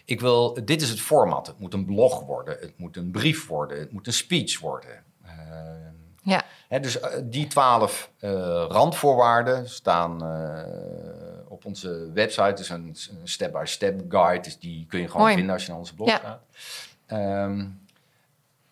[0.06, 1.48] ik wil, dit is het format.
[1.48, 2.58] Het moet een blog worden.
[2.60, 3.80] Het moet een brief worden.
[3.80, 5.04] Het moet een speech worden.
[5.26, 5.32] Uh,
[6.24, 6.44] ja.
[6.68, 8.32] Hè, dus uh, die twaalf uh,
[8.70, 10.22] randvoorwaarden staan
[11.60, 12.54] op onze website.
[12.54, 14.44] Dus een step-by-step guide.
[14.44, 15.36] Dus die kun je gewoon Mooi.
[15.36, 16.18] vinden als je naar onze blog ja.
[16.18, 16.42] gaat.
[17.48, 17.88] Um,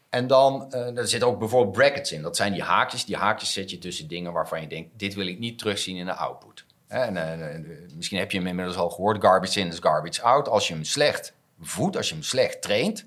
[0.09, 2.21] en dan uh, er zitten ook bijvoorbeeld brackets in.
[2.21, 3.05] Dat zijn die haakjes.
[3.05, 6.05] Die haakjes zet je tussen dingen waarvan je denkt: dit wil ik niet terugzien in
[6.05, 6.65] de output.
[6.87, 10.47] En, uh, misschien heb je hem inmiddels al gehoord: garbage in is garbage out.
[10.47, 13.05] Als je hem slecht voedt, als je hem slecht traint,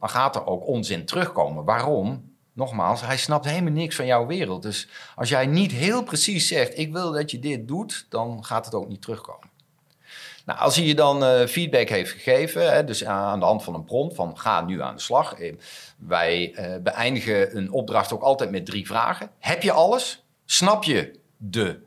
[0.00, 1.64] dan gaat er ook onzin terugkomen.
[1.64, 2.33] Waarom?
[2.54, 4.62] Nogmaals, hij snapt helemaal niks van jouw wereld.
[4.62, 8.64] Dus als jij niet heel precies zegt: ik wil dat je dit doet, dan gaat
[8.64, 9.52] het ook niet terugkomen.
[10.44, 13.74] Nou, als hij je dan uh, feedback heeft gegeven, hè, dus aan de hand van
[13.74, 15.34] een prompt van ga nu aan de slag.
[15.34, 15.54] Eh,
[15.98, 19.30] wij uh, beëindigen een opdracht ook altijd met drie vragen.
[19.38, 20.24] Heb je alles?
[20.44, 21.80] Snap je de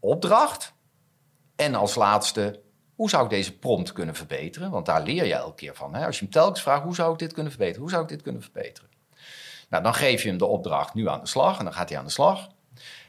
[0.00, 0.72] opdracht?
[1.56, 2.60] En als laatste,
[2.94, 4.70] hoe zou ik deze prompt kunnen verbeteren?
[4.70, 5.94] Want daar leer je elke keer van.
[5.94, 6.06] Hè?
[6.06, 7.82] Als je hem telkens vraagt, hoe zou ik dit kunnen verbeteren?
[7.82, 8.90] Hoe zou ik dit kunnen verbeteren?
[9.74, 11.98] Nou, dan geef je hem de opdracht nu aan de slag en dan gaat hij
[11.98, 12.48] aan de slag.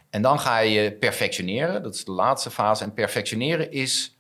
[0.10, 2.84] En dan ga je perfectioneren, dat is de laatste fase.
[2.84, 4.17] En perfectioneren is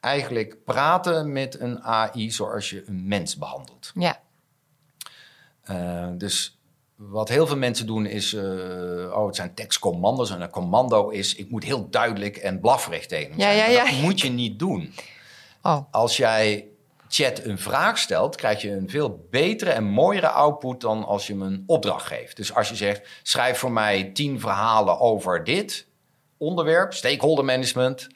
[0.00, 3.92] eigenlijk praten met een AI zoals je een mens behandelt.
[3.94, 4.20] Ja.
[5.70, 6.58] Uh, dus
[6.94, 8.42] wat heel veel mensen doen is, uh,
[9.16, 13.38] oh, het zijn tekstcommando's en een commando is, ik moet heel duidelijk en blafrecht tegen
[13.38, 13.84] ja, ja, ja.
[13.84, 14.94] Dat moet je niet doen.
[15.62, 15.78] Oh.
[15.90, 16.68] Als jij
[17.14, 21.32] chat een vraag stelt, krijg je een veel betere en mooiere output dan als je
[21.32, 22.36] hem een opdracht geeft.
[22.36, 25.86] Dus als je zegt, schrijf voor mij tien verhalen over dit
[26.36, 28.08] onderwerp, stakeholder management,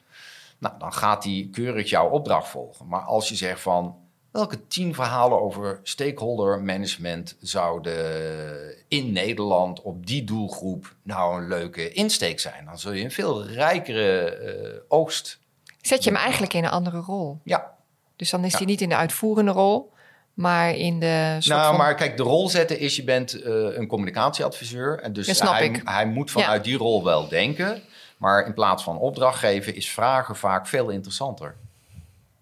[0.57, 2.87] nou, dan gaat hij keurig jouw opdracht volgen.
[2.87, 3.95] Maar als je zegt van
[4.31, 11.91] welke tien verhalen over stakeholder management zouden in Nederland op die doelgroep nou een leuke
[11.91, 15.39] insteek zijn, dan zul je een veel rijkere uh, oogst.
[15.81, 17.39] Zet je hem eigenlijk in een andere rol?
[17.43, 17.77] Ja.
[18.19, 19.93] Dus dan is hij niet in de uitvoerende rol,
[20.33, 21.37] maar in de.
[21.39, 21.77] nou, van...
[21.77, 23.43] maar kijk, de rol zetten is: je bent uh,
[23.77, 24.99] een communicatieadviseur.
[24.99, 27.81] En dus hij, hij, moet vanuit die rol wel denken.
[28.17, 31.55] Maar in plaats van opdracht geven is vragen vaak veel interessanter.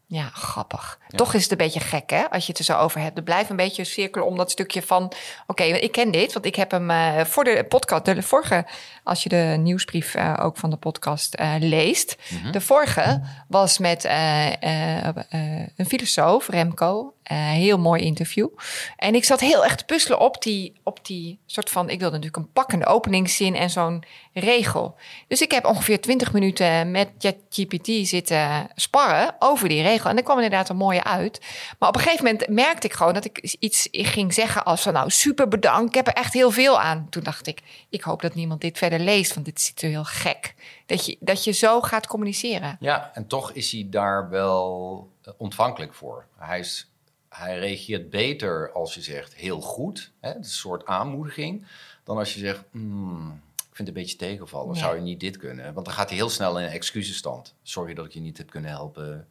[0.10, 1.00] Ja, grappig.
[1.08, 2.30] Toch is het een beetje gek, hè?
[2.30, 3.18] Als je het er zo over hebt.
[3.18, 5.12] Er blijft een beetje cirkelen om dat stukje van...
[5.48, 8.06] Oké, ik ken dit, want ik heb hem uh, voor de podcast...
[8.06, 8.66] De vorige,
[9.04, 12.16] als je de nieuwsbrief uh, ook van de podcast uh, leest...
[12.30, 12.52] Mm -hmm.
[12.52, 14.04] De vorige was met
[15.76, 17.14] een filosoof, Remco.
[17.36, 18.48] Heel mooi interview.
[18.96, 21.90] En ik zat heel erg te puzzelen op die, op die soort van...
[21.90, 24.96] Ik wilde natuurlijk een pakkende openingszin en zo'n regel.
[25.28, 30.10] Dus ik heb ongeveer 20 minuten met ChatGPT zitten sparren over die regel.
[30.10, 31.42] En er kwam inderdaad een mooie uit.
[31.80, 34.94] Maar op een gegeven moment merkte ik gewoon dat ik iets ging zeggen als van
[34.94, 37.08] nou super bedankt, ik heb er echt heel veel aan.
[37.10, 40.04] Toen dacht ik, ik hoop dat niemand dit verder leest, want dit ziet er heel
[40.04, 40.56] gek.
[40.86, 42.78] Dat je, dat je zo gaat communiceren.
[42.80, 46.26] Ja, en toch is hij daar wel eh, ontvankelijk voor.
[46.38, 46.92] Hij, is,
[47.38, 51.66] hij reageert beter als je zegt heel goed, hè, een soort aanmoediging,
[52.04, 55.38] dan als je zegt, hmm, ik vind het een beetje tegenvallen, zou je niet dit
[55.38, 55.74] kunnen?
[55.74, 57.56] Want dan gaat hij heel snel in een excusestand.
[57.64, 59.28] Sorry dat ik je niet heb kunnen helpen.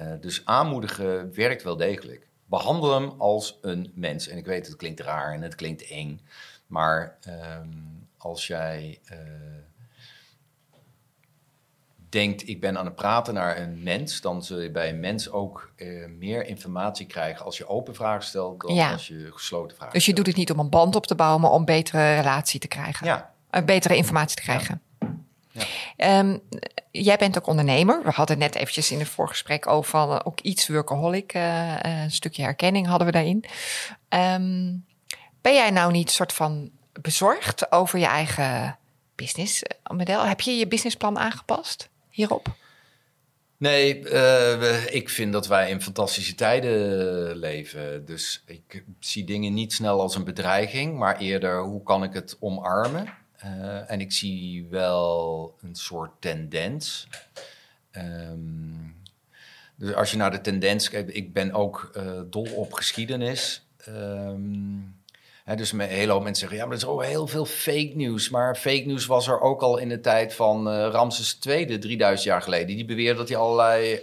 [0.00, 2.28] Uh, dus aanmoedigen werkt wel degelijk.
[2.44, 4.28] Behandel hem als een mens.
[4.28, 6.20] En ik weet, het klinkt raar en het klinkt eng.
[6.66, 7.18] Maar
[7.58, 9.18] um, als jij uh,
[12.16, 15.30] denkt, ik ben aan het praten naar een mens, dan zul je bij een mens
[15.30, 18.92] ook uh, meer informatie krijgen als je open vragen stelt dan ja.
[18.92, 21.40] als je gesloten vragen Dus je doet het niet om een band op te bouwen,
[21.40, 23.06] maar om betere relatie te krijgen.
[23.06, 23.32] Ja.
[23.64, 24.82] betere informatie te krijgen.
[25.96, 26.18] Ja.
[26.18, 26.40] Um,
[26.90, 28.02] jij bent ook ondernemer.
[28.02, 31.34] We hadden net eventjes in het voorgesprek over van uh, ook iets workaholic.
[31.34, 33.44] Uh, een stukje herkenning hadden we daarin.
[34.08, 34.84] Um,
[35.40, 38.78] ben jij nou niet soort van bezorgd over je eigen
[39.14, 40.24] businessmodel?
[40.24, 42.54] Heb je je businessplan aangepast hierop?
[43.56, 48.04] Nee, uh, ik vind dat wij in fantastische tijden leven.
[48.04, 52.36] Dus ik zie dingen niet snel als een bedreiging, maar eerder hoe kan ik het
[52.40, 53.14] omarmen?
[53.44, 57.08] Uh, en ik zie wel een soort tendens.
[57.92, 58.96] Um,
[59.76, 63.66] dus als je naar de tendens kijkt, ik ben ook uh, dol op geschiedenis.
[63.88, 64.95] Um,
[65.54, 68.30] dus een hele hoop mensen zeggen, ja, maar er is ook heel veel fake nieuws.
[68.30, 72.22] Maar fake nieuws was er ook al in de tijd van uh, Ramses II, 3000
[72.22, 72.76] jaar geleden.
[72.76, 74.00] Die beweerde dat hij allerlei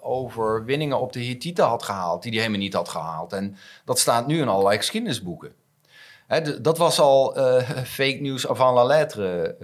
[0.00, 3.32] overwinningen op de Hittiten had gehaald, die hij helemaal niet had gehaald.
[3.32, 5.54] En dat staat nu in allerlei geschiedenisboeken
[6.62, 7.68] dat was al uh,
[7.98, 9.56] fake news avant la lettre.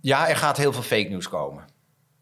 [0.00, 1.64] Ja, er gaat heel veel fake news komen.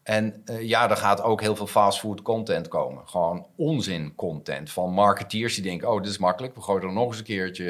[0.04, 3.08] En uh, ja, er gaat ook heel veel fastfood content komen.
[3.08, 5.90] Gewoon onzin content van marketeers die denken...
[5.90, 7.64] oh, dit is makkelijk, we gooien er nog eens een keertje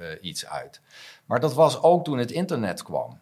[0.00, 0.80] uh, iets uit.
[1.24, 3.18] Maar dat was ook toen het internet kwam.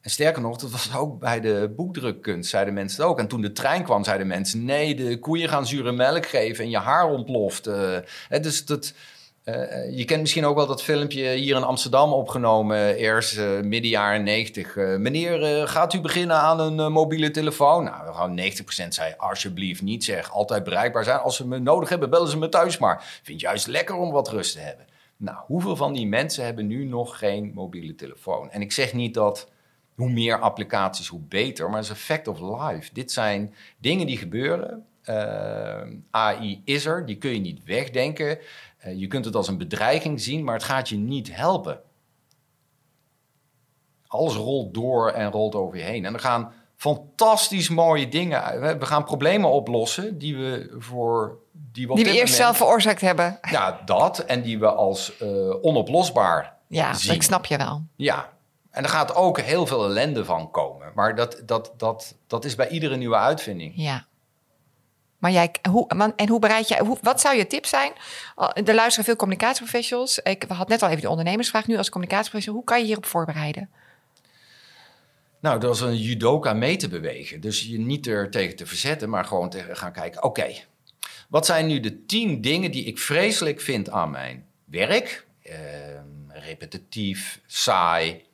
[0.00, 3.18] En sterker nog, dat was ook bij de boekdrukkunst, zeiden mensen ook.
[3.18, 4.64] En toen de trein kwam, zeiden mensen...
[4.64, 7.66] nee, de koeien gaan zure melk geven en je haar ontploft.
[7.66, 7.98] Uh,
[8.40, 8.94] dus dat...
[9.50, 13.90] Uh, je kent misschien ook wel dat filmpje hier in Amsterdam opgenomen, eerst uh, midden
[13.90, 14.76] jaren 90.
[14.76, 17.84] Uh, meneer, gaat u beginnen aan een mobiele telefoon?
[17.84, 20.32] Nou, gewoon 90% zei alsjeblieft niet zeg.
[20.32, 21.18] Altijd bereikbaar zijn.
[21.18, 23.20] Als ze me nodig hebben, bellen ze me thuis maar.
[23.22, 24.86] Vind juist lekker om wat rust te hebben.
[25.16, 28.50] Nou, hoeveel van die mensen hebben nu nog geen mobiele telefoon?
[28.50, 29.48] En ik zeg niet dat
[29.94, 31.70] hoe meer applicaties, hoe beter.
[31.70, 32.90] Maar het is fact of life.
[32.92, 34.84] Dit zijn dingen die gebeuren.
[36.10, 38.38] AI is er, die kun je niet wegdenken.
[38.86, 41.80] Uh, je kunt het als een bedreiging zien, maar het gaat je niet helpen.
[44.06, 46.04] Alles rolt door en rolt over je heen.
[46.04, 48.78] En er gaan fantastisch mooie dingen uit.
[48.78, 51.38] We gaan problemen oplossen die we voor.
[51.52, 53.38] Die we, die we eerst zelf veroorzaakt hebben.
[53.50, 54.18] Ja, dat.
[54.18, 56.56] En die we als uh, onoplosbaar.
[56.66, 57.14] Ja, zien.
[57.14, 57.82] ik snap je wel.
[57.96, 58.32] Ja.
[58.70, 60.92] En er gaat ook heel veel ellende van komen.
[60.94, 63.72] Maar dat, dat, dat, dat is bij iedere nieuwe uitvinding.
[63.76, 64.06] Ja.
[65.20, 67.92] Maar jij, hoe, en hoe bereid jij, hoe, wat zou je tip zijn?
[68.36, 70.18] Er luisteren veel communicatieprofessionals.
[70.18, 71.66] Ik had net al even de ondernemersvraag.
[71.66, 73.70] Nu als communicatieprofessional, hoe kan je hierop voorbereiden?
[75.40, 77.40] Nou, dat is een judoka mee te bewegen.
[77.40, 80.22] Dus je niet er tegen te verzetten, maar gewoon te gaan kijken.
[80.22, 80.46] Oké,
[81.28, 85.26] wat zijn nu de tien dingen die ik vreselijk vind aan mijn werk?
[85.44, 85.54] Uh,
[86.28, 88.24] repetitief, saai,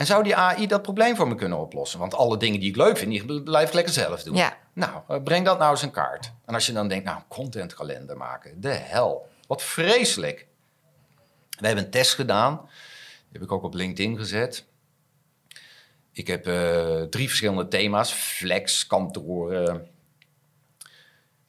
[0.00, 1.98] en zou die AI dat probleem voor me kunnen oplossen?
[1.98, 4.36] Want alle dingen die ik leuk vind, die blijf ik lekker zelf doen.
[4.36, 4.58] Ja.
[4.72, 6.32] Nou, eh, breng dat nou eens in kaart.
[6.44, 9.28] En als je dan denkt, nou, contentkalender maken, de hel.
[9.46, 10.46] Wat vreselijk.
[11.58, 12.56] We hebben een test gedaan.
[12.56, 14.64] Die heb ik ook op LinkedIn gezet.
[16.12, 18.12] Ik heb uh, drie verschillende thema's.
[18.12, 19.88] Flex, kantoren,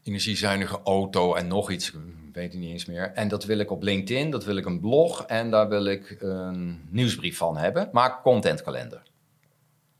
[0.04, 1.92] energiezuinige auto en nog iets
[2.34, 3.12] weet ik niet eens meer.
[3.14, 6.18] En dat wil ik op LinkedIn, dat wil ik een blog en daar wil ik
[6.20, 7.90] een nieuwsbrief van hebben.
[7.92, 9.02] Maak contentkalender.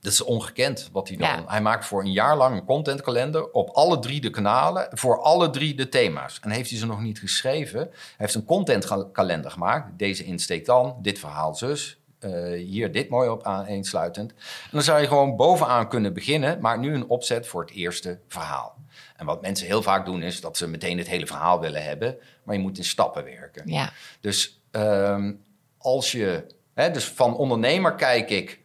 [0.00, 1.44] Dat is ongekend wat hij dan.
[1.46, 5.50] Hij maakt voor een jaar lang een contentkalender op alle drie de kanalen, voor alle
[5.50, 6.40] drie de thema's.
[6.40, 7.80] En heeft hij ze nog niet geschreven.
[7.80, 9.98] Hij heeft een contentkalender gemaakt.
[9.98, 12.00] Deze insteek dan, dit verhaal zus.
[12.20, 14.30] Uh, hier dit mooi op aaneensluitend.
[14.30, 18.18] En dan zou je gewoon bovenaan kunnen beginnen, maar nu een opzet voor het eerste
[18.28, 18.76] verhaal.
[19.22, 22.16] En wat mensen heel vaak doen is dat ze meteen het hele verhaal willen hebben,
[22.42, 23.62] maar je moet in stappen werken.
[23.66, 23.92] Ja.
[24.20, 25.44] Dus um,
[25.78, 28.60] als je, hè, dus van ondernemer kijk ik,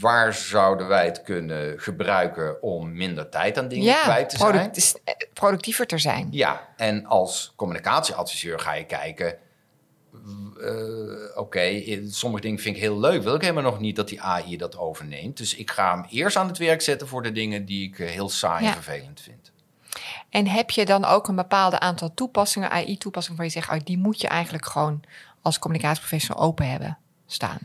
[0.00, 4.72] waar zouden wij het kunnen gebruiken om minder tijd aan dingen kwijt te zijn?
[5.04, 6.28] Eh, productiever te zijn.
[6.30, 9.38] Ja, en als communicatieadviseur ga je kijken.
[10.58, 10.70] Uh,
[11.30, 13.22] Oké, okay, sommige dingen vind ik heel leuk.
[13.22, 15.36] Wil ik helemaal nog niet dat die AI dat overneemt.
[15.36, 18.28] Dus ik ga hem eerst aan het werk zetten voor de dingen die ik heel
[18.28, 19.52] saai en vervelend vind.
[20.34, 23.98] En heb je dan ook een bepaald aantal toepassingen, AI-toepassingen, waar je zegt, oh, die
[23.98, 25.02] moet je eigenlijk gewoon
[25.42, 27.58] als communicatieprofessional open hebben staan?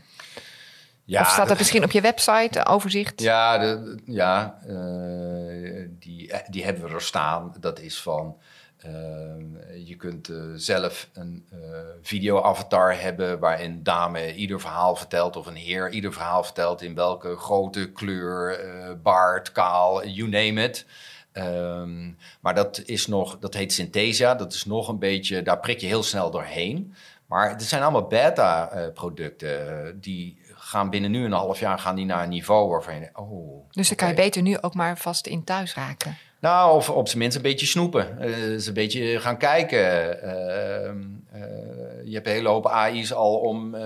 [1.04, 3.20] Ja, of staat dat misschien op je website, overzicht?
[3.20, 7.54] Ja, de, ja uh, die, die hebben we er staan.
[7.60, 8.36] Dat is van,
[8.86, 8.90] uh,
[9.86, 11.46] je kunt uh, zelf een
[12.02, 17.36] video-avatar hebben waarin dame ieder verhaal vertelt of een heer ieder verhaal vertelt in welke
[17.36, 18.58] grote kleur,
[19.02, 20.86] baard, kaal, you name it.
[21.32, 24.34] Um, maar dat is nog, dat heet Synthesia.
[24.34, 26.94] Dat is nog een beetje, daar prik je heel snel doorheen.
[27.26, 29.84] Maar het zijn allemaal beta-producten.
[29.86, 33.10] Uh, die gaan binnen nu een half jaar gaan die naar een niveau waarvan je.
[33.14, 36.16] Oh, dus dan kan je beter nu ook maar vast in thuis raken.
[36.40, 38.16] Nou, of op zijn minst een beetje snoepen.
[38.20, 39.78] Uh, een beetje gaan kijken.
[40.24, 40.92] Uh,
[42.04, 43.76] je hebt een hele hoop AI's al om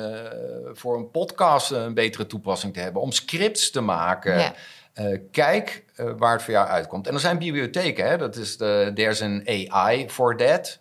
[0.73, 3.03] voor een podcast een betere toepassing te hebben.
[3.03, 4.39] Om scripts te maken.
[4.39, 4.55] Ja.
[5.01, 7.07] Uh, kijk uh, waar het voor jou uitkomt.
[7.07, 8.17] En er zijn bibliotheken, hè?
[8.17, 10.81] dat is de, there's an AI for that.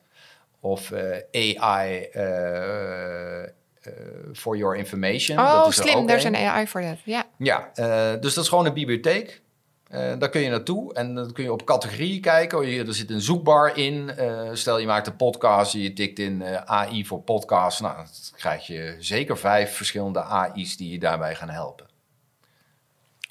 [0.60, 1.00] Of uh,
[1.32, 2.10] AI
[4.34, 5.40] for your information.
[5.40, 6.98] Oh, dat is slim, er there's an AI for that.
[7.04, 7.70] Ja, ja
[8.16, 9.42] dus dat is gewoon een bibliotheek.
[9.90, 12.58] daar kun je naartoe en dan kun je op categorieën kijken.
[12.58, 14.12] Oh, er zit een zoekbar in.
[14.54, 17.82] stel je maakt een podcast, je tikt in AI voor podcast.
[17.82, 18.06] Nou, dan
[18.36, 21.92] krijg je zeker vijf verschillende AI's die je daarbij gaan helpen.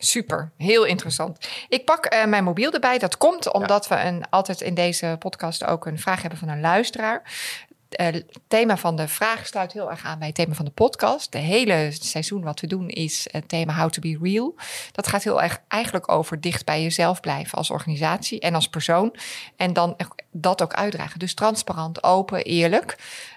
[0.05, 1.49] Super, heel interessant.
[1.69, 2.99] Ik pak uh, mijn mobiel erbij.
[2.99, 6.61] Dat komt omdat we een, altijd in deze podcast ook een vraag hebben van een
[6.61, 7.23] luisteraar.
[8.01, 10.71] Uh, het thema van de vraag sluit heel erg aan bij het thema van de
[10.71, 11.33] podcast.
[11.33, 14.55] De hele seizoen wat we doen is het thema How to be Real.
[14.93, 19.17] Dat gaat heel erg eigenlijk over dicht bij jezelf blijven als organisatie en als persoon.
[19.57, 19.97] En dan
[20.31, 21.19] dat ook uitdragen.
[21.19, 22.97] Dus transparant, open, eerlijk.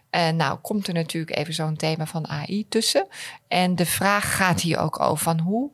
[0.09, 3.07] En nou komt er natuurlijk even zo'n thema van AI tussen.
[3.47, 5.71] En de vraag gaat hier ook over van hoe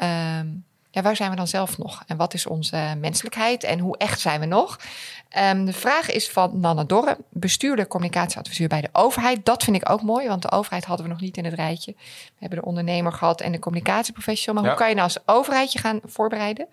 [0.00, 0.48] ehm,
[0.90, 2.02] ja, waar zijn we dan zelf nog?
[2.06, 4.80] En wat is onze menselijkheid en hoe echt zijn we nog?
[5.28, 9.44] Ehm, de vraag is van Nanna Dorre, bestuurder communicatieadviseur bij de overheid.
[9.44, 11.92] Dat vind ik ook mooi, want de overheid hadden we nog niet in het rijtje.
[11.96, 14.62] We hebben de ondernemer gehad en de communicatieprofessional.
[14.62, 16.66] Maar hoe kan je nou als overheid je gaan voorbereiden?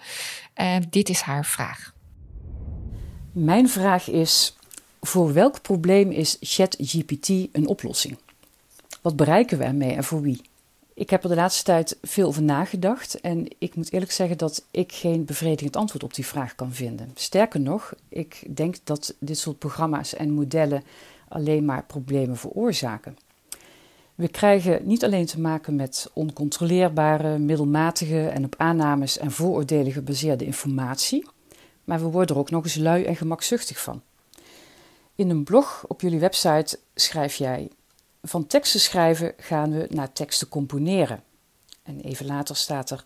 [0.56, 1.94] Uh, dit is haar vraag.
[3.32, 4.56] Mijn vraag is:
[5.02, 8.18] voor welk probleem is ChatGPT een oplossing?
[9.02, 10.42] Wat bereiken we ermee en voor wie?
[10.98, 14.66] Ik heb er de laatste tijd veel over nagedacht en ik moet eerlijk zeggen dat
[14.72, 17.12] ik geen bevredigend antwoord op die vraag kan vinden.
[17.16, 20.84] Sterker nog, ik denk dat dit soort programma's en modellen
[21.28, 23.18] alleen maar problemen veroorzaken.
[24.16, 30.46] We krijgen niet alleen te maken met oncontroleerbare, middelmatige en op aannames en vooroordelen gebaseerde
[30.46, 31.28] informatie,
[31.84, 34.02] maar we worden er ook nog eens lui en gemakzuchtig van.
[35.16, 37.70] In een blog op jullie website schrijf jij:
[38.28, 41.24] Van teksten schrijven gaan we naar teksten componeren.
[41.84, 43.04] En even later staat er: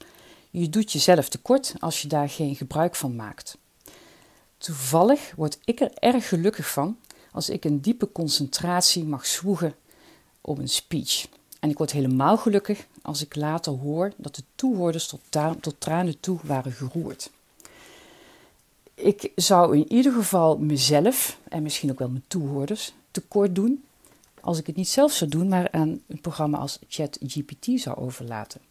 [0.49, 3.57] Je doet jezelf tekort als je daar geen gebruik van maakt.
[4.57, 6.97] Toevallig word ik er erg gelukkig van
[7.31, 9.75] als ik een diepe concentratie mag zwoegen
[10.41, 11.27] op een speech.
[11.59, 15.21] En ik word helemaal gelukkig als ik later hoor dat de toehoorders tot,
[15.59, 17.31] tot tranen toe waren geroerd
[19.01, 23.83] ik zou in ieder geval mezelf en misschien ook wel mijn toehoorders tekort doen
[24.41, 28.61] als ik het niet zelf zou doen, maar aan een programma als ChatGPT zou overlaten.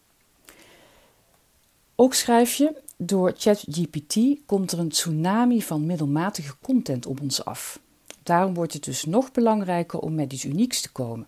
[1.94, 7.80] Ook schrijf je, door ChatGPT komt er een tsunami van middelmatige content op ons af.
[8.22, 11.26] Daarom wordt het dus nog belangrijker om met iets unieks te komen.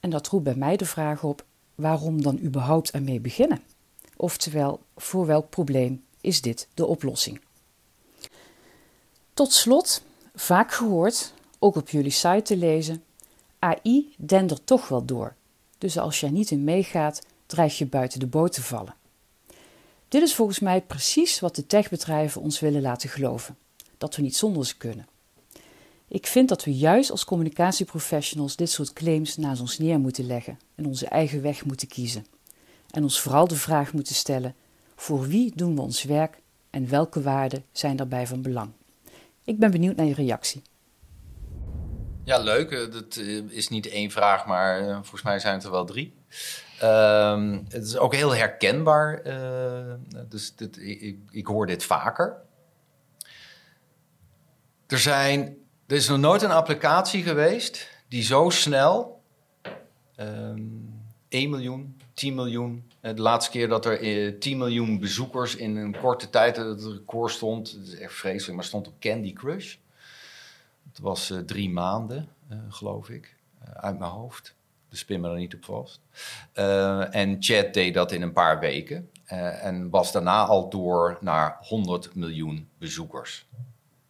[0.00, 3.62] En dat roept bij mij de vraag op: waarom dan überhaupt ermee beginnen?
[4.16, 7.40] Oftewel, voor welk probleem is dit de oplossing?
[9.34, 10.02] Tot slot,
[10.34, 11.32] vaak gehoord,
[11.64, 13.04] ook op jullie site te lezen,
[13.58, 15.34] AI dendert toch wel door.
[15.78, 18.94] Dus als er niet in meegaat, dreig je buiten de boot te vallen.
[20.08, 23.56] Dit is volgens mij precies wat de techbedrijven ons willen laten geloven:
[23.98, 25.06] dat we niet zonder ze kunnen.
[26.08, 30.58] Ik vind dat we juist als communicatieprofessionals dit soort claims naast ons neer moeten leggen
[30.74, 32.26] en onze eigen weg moeten kiezen.
[32.90, 34.54] En ons vooral de vraag moeten stellen:
[34.96, 36.38] voor wie doen we ons werk
[36.70, 38.70] en welke waarden zijn daarbij van belang?
[39.44, 40.62] Ik ben benieuwd naar je reactie.
[42.24, 42.70] Ja, leuk.
[42.70, 45.84] Eh, dat eh, is niet één vraag, maar eh, volgens mij zijn het er wel
[45.84, 46.14] drie.
[46.80, 49.22] Ehm, het is ook heel herkenbaar.
[50.28, 52.36] dus dit, ik, ik, hoor dit vaker.
[54.86, 55.56] Er, zijn,
[55.86, 59.22] er is nog nooit een applicatie geweest die zo snel
[59.62, 59.72] um,
[60.16, 60.60] ehm,
[61.28, 62.90] 1 miljoen, 10 miljoen.
[63.00, 67.70] De laatste keer dat er 10 miljoen bezoekers in een korte tijd het record stond,
[67.70, 69.76] het is echt vreselijk, maar stond op Candy Crush.
[70.94, 74.56] Het was uh, drie maanden, uh, geloof ik, uh, uit mijn hoofd.
[74.88, 76.00] Dus spin me er niet op vast.
[77.12, 79.10] en Chat deed dat in een paar weken.
[79.24, 83.46] en was daarna al door naar 100 miljoen bezoekers.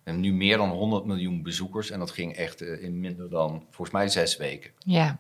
[0.03, 1.91] En nu meer dan 100 miljoen bezoekers.
[1.91, 4.71] En dat ging echt in minder dan, volgens mij, zes weken.
[4.79, 5.19] Ja.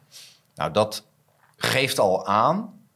[0.54, 1.06] Nou, dat
[1.56, 2.86] geeft al aan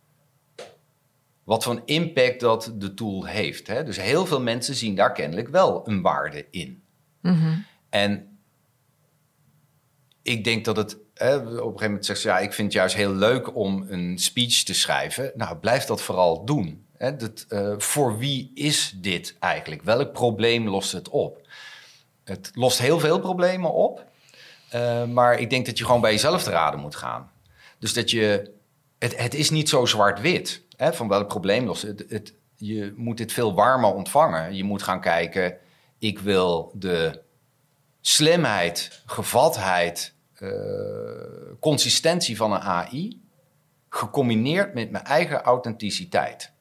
[1.45, 3.67] wat voor een impact dat de tool heeft.
[3.67, 3.85] Hè?
[3.85, 6.83] Dus heel veel mensen zien daar kennelijk wel een waarde in.
[7.21, 8.28] Mm En
[10.29, 10.95] ik denk dat het.
[10.95, 14.19] Op een gegeven moment zegt ze ja, ik vind het juist heel leuk om een
[14.19, 15.33] speech te schrijven.
[15.35, 16.87] Nou, blijf dat vooral doen.
[16.97, 19.83] Hè, dat, uh, voor wie is dit eigenlijk?
[19.83, 21.47] Welk probleem lost het op?
[22.25, 24.05] Het lost heel veel problemen op.
[24.75, 27.31] Uh, maar ik denk dat je gewoon bij jezelf te raden moet gaan.
[27.79, 28.51] Dus dat je.
[28.99, 30.63] Het, het is niet zo zwart-wit.
[30.77, 32.35] Van welk probleem lost het, het?
[32.57, 34.55] Je moet dit veel warmer ontvangen.
[34.55, 35.57] Je moet gaan kijken.
[35.99, 37.23] Ik wil de
[38.01, 40.51] slimheid, gevatheid, uh,
[41.61, 43.21] consistentie van een AI
[43.89, 46.53] gecombineerd met mijn eigen authenticiteit.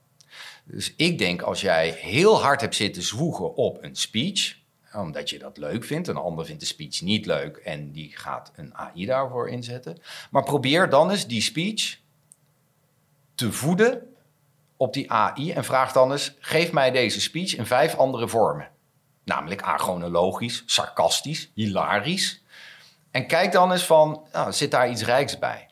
[0.64, 4.56] Dus ik denk als jij heel hard hebt zitten zwoegen op een speech,
[4.94, 8.52] omdat je dat leuk vindt, een ander vindt de speech niet leuk en die gaat
[8.56, 9.98] een AI daarvoor inzetten.
[10.32, 11.98] Maar probeer dan eens die speech
[13.36, 14.14] te voeden
[14.78, 18.70] op die AI en vraag dan eens: geef mij deze speech in vijf andere vormen.
[19.24, 22.42] Namelijk achronologisch, sarcastisch, hilarisch.
[23.12, 25.70] En kijk dan eens van, nou, zit daar iets rijks bij?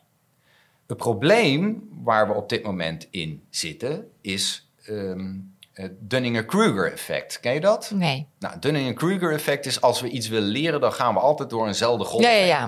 [0.86, 7.40] Het probleem waar we op dit moment in zitten is um, het Dunning-Kruger effect.
[7.40, 7.90] Ken je dat?
[7.94, 8.28] Nee.
[8.38, 11.66] Nou, het Dunning-Kruger effect is als we iets willen leren, dan gaan we altijd door
[11.66, 12.22] eenzelfde golf.
[12.22, 12.64] Ja, ja, ja.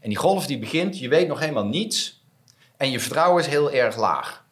[0.00, 2.24] En die golf die begint, je weet nog helemaal niets
[2.76, 4.44] en je vertrouwen is heel erg laag.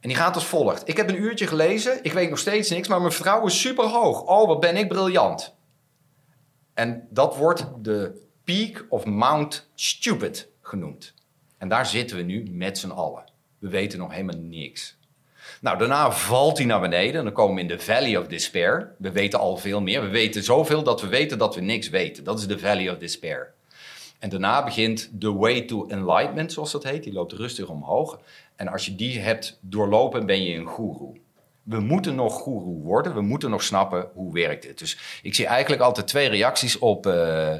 [0.00, 0.88] En die gaat als volgt.
[0.88, 3.84] Ik heb een uurtje gelezen, ik weet nog steeds niks, maar mijn vertrouwen is super
[3.84, 4.22] hoog.
[4.22, 5.54] Oh, wat ben ik briljant.
[6.74, 11.14] En dat wordt de peak of Mount Stupid genoemd.
[11.58, 13.24] En daar zitten we nu met z'n allen.
[13.58, 14.96] We weten nog helemaal niks.
[15.60, 18.94] Nou, daarna valt hij naar beneden en dan komen we in de Valley of Despair.
[18.98, 20.02] We weten al veel meer.
[20.02, 22.24] We weten zoveel dat we weten dat we niks weten.
[22.24, 23.54] Dat is de Valley of Despair.
[24.18, 27.02] En daarna begint The Way to Enlightenment, zoals dat heet.
[27.02, 28.20] Die loopt rustig omhoog.
[28.56, 31.16] En als je die hebt doorlopen, ben je een goeroe.
[31.66, 33.14] We moeten nog goeroe worden.
[33.14, 34.78] We moeten nog snappen hoe werkt dit.
[34.78, 37.58] Dus ik zie eigenlijk altijd twee reacties op uh, uh,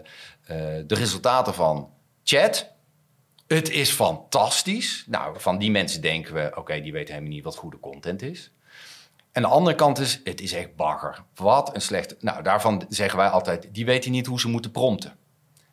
[0.87, 1.91] de resultaten van
[2.25, 2.71] chat.
[3.47, 5.05] Het is fantastisch.
[5.07, 8.51] Nou, van die mensen denken we, oké, die weten helemaal niet wat goede content is.
[9.33, 11.23] En de andere kant is, het is echt bagger.
[11.35, 12.17] Wat een slechte...
[12.21, 15.17] Nou, daarvan zeggen wij altijd, die weten niet hoe ze moeten prompten.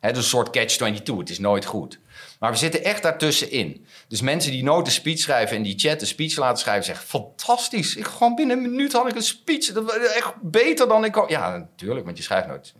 [0.00, 2.00] He, dus een soort catch-22, het is nooit goed.
[2.38, 3.86] Maar we zitten echt daartussenin.
[4.08, 7.06] Dus mensen die nooit een speech schrijven en die chat een speech laten schrijven, zeggen:
[7.06, 9.72] Fantastisch, ik, gewoon binnen een minuut had ik een speech.
[9.72, 11.28] Dat was echt beter dan ik.
[11.28, 12.74] Ja, natuurlijk, want je schrijft nooit.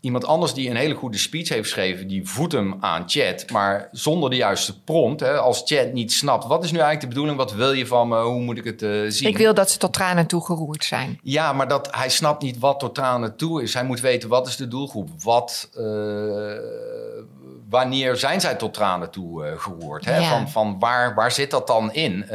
[0.00, 3.88] Iemand anders die een hele goede speech heeft geschreven, die voedt hem aan chat, maar
[3.92, 5.20] zonder de juiste prompt.
[5.20, 7.36] Hè, als chat niet snapt, wat is nu eigenlijk de bedoeling?
[7.36, 8.22] Wat wil je van me?
[8.22, 9.28] Hoe moet ik het uh, zien?
[9.28, 11.18] Ik wil dat ze tot tranen toe geroerd zijn.
[11.22, 13.74] Ja, maar dat, hij snapt niet wat tot tranen toe is.
[13.74, 15.08] Hij moet weten, wat is de doelgroep?
[15.22, 15.84] Wat, uh,
[17.70, 20.04] wanneer zijn zij tot tranen toe uh, geroerd?
[20.04, 20.18] Hè?
[20.18, 20.28] Ja.
[20.28, 22.26] Van, van waar, waar zit dat dan in?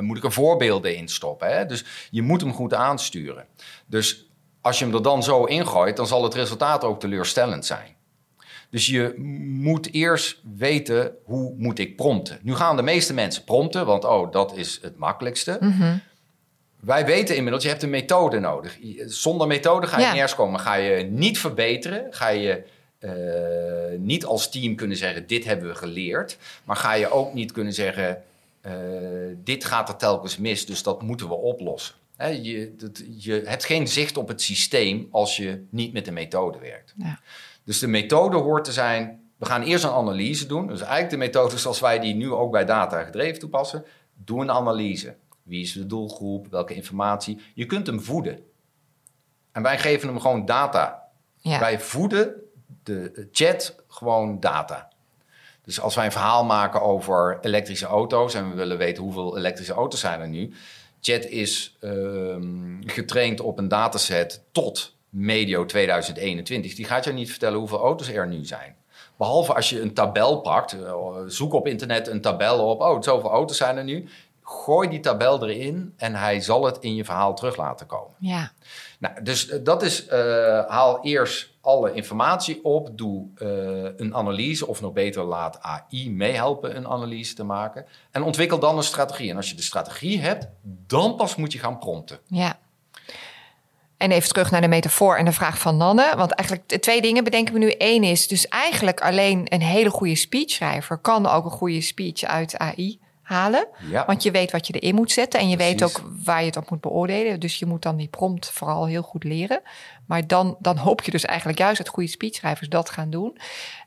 [0.00, 1.48] moet ik er voorbeelden in stoppen?
[1.48, 1.66] Hè?
[1.66, 3.46] Dus je moet hem goed aansturen.
[3.86, 4.26] Dus
[4.60, 7.96] als je hem er dan zo ingooit, dan zal het resultaat ook teleurstellend zijn.
[8.70, 9.14] Dus je
[9.44, 12.38] moet eerst weten hoe moet ik prompten.
[12.42, 15.56] Nu gaan de meeste mensen prompten, want oh, dat is het makkelijkste.
[15.60, 16.00] Mm -hmm.
[16.80, 18.78] Wij weten inmiddels, je hebt een methode nodig.
[19.06, 20.12] Zonder methode ga je ja.
[20.12, 20.60] nergens komen.
[20.60, 22.64] Ga je niet verbeteren, ga je
[23.98, 26.38] niet als team kunnen zeggen, dit hebben we geleerd.
[26.64, 28.22] Maar ga je ook niet kunnen zeggen,
[28.66, 28.72] uh,
[29.44, 31.94] dit gaat er telkens mis, dus dat moeten we oplossen.
[32.16, 36.12] He, je, dat, je, hebt geen zicht op het systeem als je niet met de
[36.12, 36.94] methode werkt.
[36.96, 37.20] Ja.
[37.64, 40.66] Dus de methode hoort te zijn, we gaan eerst een analyse doen.
[40.66, 43.84] Dus eigenlijk de methode zoals wij die nu ook bij data gedreven toepassen.
[44.14, 45.14] Doe een analyse.
[45.42, 46.46] Wie is de doelgroep?
[46.50, 47.40] Welke informatie?
[47.54, 48.38] Je kunt hem voeden.
[49.52, 51.08] En wij geven hem gewoon data.
[51.36, 51.58] Ja.
[51.58, 52.34] Wij voeden
[52.82, 54.90] de chat gewoon data.
[55.64, 59.72] Dus als wij een verhaal maken over elektrische auto's en we willen weten hoeveel elektrische
[59.72, 60.54] auto's zijn er nu.
[61.00, 66.74] Chat is um, getraind op een dataset tot medio 2021.
[66.74, 68.76] Die gaat je niet vertellen hoeveel auto's er nu zijn.
[69.16, 70.76] Behalve als je een tabel pakt,
[71.26, 72.80] zoek op internet een tabel op.
[72.80, 74.08] Oh, zoveel auto's zijn er nu.
[74.42, 78.14] Gooi die tabel erin en hij zal het in je verhaal terug laten komen.
[78.18, 78.52] Ja.
[78.98, 80.12] Nou, dus dat is, uh,
[80.68, 83.48] haal eerst alle informatie op, doe uh,
[83.96, 87.86] een analyse, of nog beter laat AI meehelpen een analyse te maken.
[88.10, 89.30] En ontwikkel dan een strategie.
[89.30, 90.48] En als je de strategie hebt,
[90.86, 92.18] dan pas moet je gaan prompten.
[92.26, 92.58] Ja.
[93.96, 96.12] En even terug naar de metafoor en de vraag van Nanne.
[96.16, 97.74] Want eigenlijk de twee dingen bedenken we nu.
[97.78, 102.58] Eén is dus eigenlijk alleen een hele goede speechschrijver kan ook een goede speech uit
[102.58, 103.00] AI
[103.32, 103.66] halen.
[103.90, 104.04] Ja.
[104.06, 105.74] Want je weet wat je erin moet zetten en je Precies.
[105.74, 107.40] weet ook waar je het op moet beoordelen.
[107.40, 109.60] Dus je moet dan die prompt vooral heel goed leren.
[110.06, 113.38] Maar dan, dan hoop je dus eigenlijk juist dat goede speechschrijvers dat gaan doen.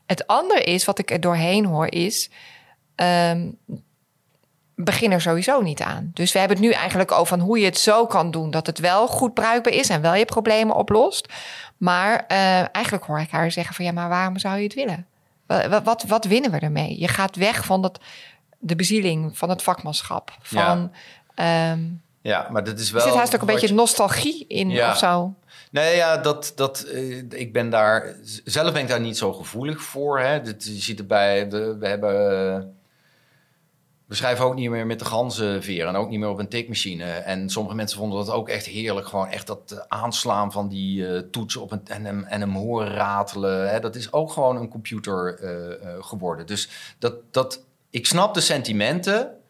[0.06, 2.30] Het andere is, wat ik er doorheen hoor, is...
[2.96, 3.58] Um,
[4.74, 6.10] begin er sowieso niet aan.
[6.14, 8.50] Dus we hebben het nu eigenlijk over van hoe je het zo kan doen...
[8.50, 11.32] dat het wel goed bruikbaar is en wel je problemen oplost.
[11.76, 13.84] Maar uh, eigenlijk hoor ik haar zeggen van...
[13.84, 15.06] ja, maar waarom zou je het willen?
[15.46, 17.00] Wat, wat, wat winnen we ermee?
[17.00, 18.00] Je gaat weg van dat
[18.58, 20.36] de bezieling van het vakmanschap.
[20.40, 20.90] Van,
[21.34, 21.72] ja.
[21.72, 23.02] Um, ja, maar dat is wel.
[23.02, 23.74] Er zit haast ook een beetje je...
[23.74, 24.90] nostalgie in ja.
[24.90, 25.34] of zo.
[25.70, 28.14] Nee, ja, dat, dat, uh, ik ben daar.
[28.44, 30.20] Zelf ben ik daar niet zo gevoelig voor.
[30.20, 30.34] Hè.
[30.34, 31.48] Je ziet erbij.
[31.48, 32.74] De, we hebben.
[34.06, 37.04] We schrijven ook niet meer met de ganzenveer en ook niet meer op een tikmachine.
[37.04, 39.06] En sommige mensen vonden dat ook echt heerlijk.
[39.06, 42.88] Gewoon echt dat aanslaan van die uh, toets op een, en, hem, en hem horen
[42.88, 43.70] ratelen.
[43.70, 43.80] Hè.
[43.80, 45.38] Dat is ook gewoon een computer
[46.00, 46.46] geworden.
[46.46, 49.40] Dus dat, dat, ik snap de sentimenten,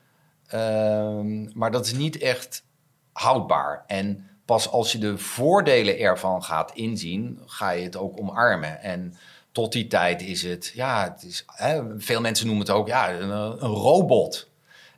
[0.54, 1.20] uh,
[1.54, 2.64] maar dat is niet echt
[3.12, 3.84] houdbaar.
[3.86, 8.82] En pas als je de voordelen ervan gaat inzien, ga je het ook omarmen.
[8.82, 9.14] En
[9.52, 13.12] tot die tijd is het, ja, het is, hè, veel mensen noemen het ook ja,
[13.12, 14.48] een, een, robot.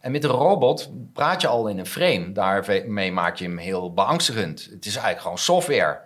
[0.00, 2.32] En met een robot praat je al in een frame.
[2.32, 4.68] Daarmee maak je hem heel beangstigend.
[4.70, 6.00] Het is eigenlijk gewoon software.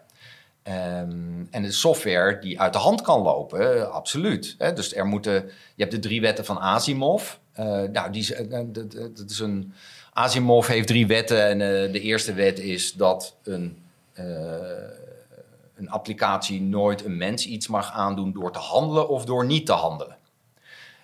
[0.69, 4.55] Um, en de software die uit de hand kan lopen, absoluut.
[4.59, 4.73] Hè?
[4.73, 5.33] Dus er moeten,
[5.75, 7.35] je hebt de drie wetten van Asimov.
[7.61, 9.73] Uh, nou, die, uh, dat, dat is een,
[10.13, 11.59] Asimov heeft drie wetten en
[11.93, 13.79] de eerste wet is dat een,
[15.75, 19.73] een applicatie nooit een mens iets mag aandoen door te handelen of door niet te
[19.73, 20.17] handelen.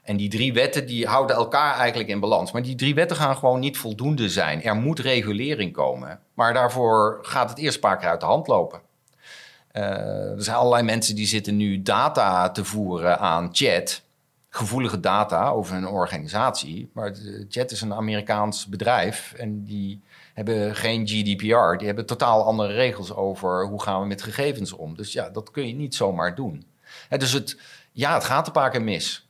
[0.03, 2.53] En die drie wetten die houden elkaar eigenlijk in balans.
[2.53, 4.63] Maar die drie wetten gaan gewoon niet voldoende zijn.
[4.63, 6.21] Er moet regulering komen.
[6.35, 8.81] Maar daarvoor gaat het eerst een paar keer uit de hand lopen.
[9.79, 14.03] Uh, er zijn allerlei mensen die zitten nu data te voeren aan chat.
[14.49, 16.91] gevoelige data over een organisatie.
[16.93, 17.13] Maar
[17.49, 20.01] Jet is een Amerikaans bedrijf en die
[20.35, 21.77] hebben geen GDPR.
[21.77, 24.97] Die hebben totaal andere regels over hoe gaan we met gegevens om.
[24.97, 26.67] Dus ja, dat kun je niet zomaar doen.
[27.09, 27.59] dus het,
[27.93, 29.28] ja, het gaat een paar keer mis.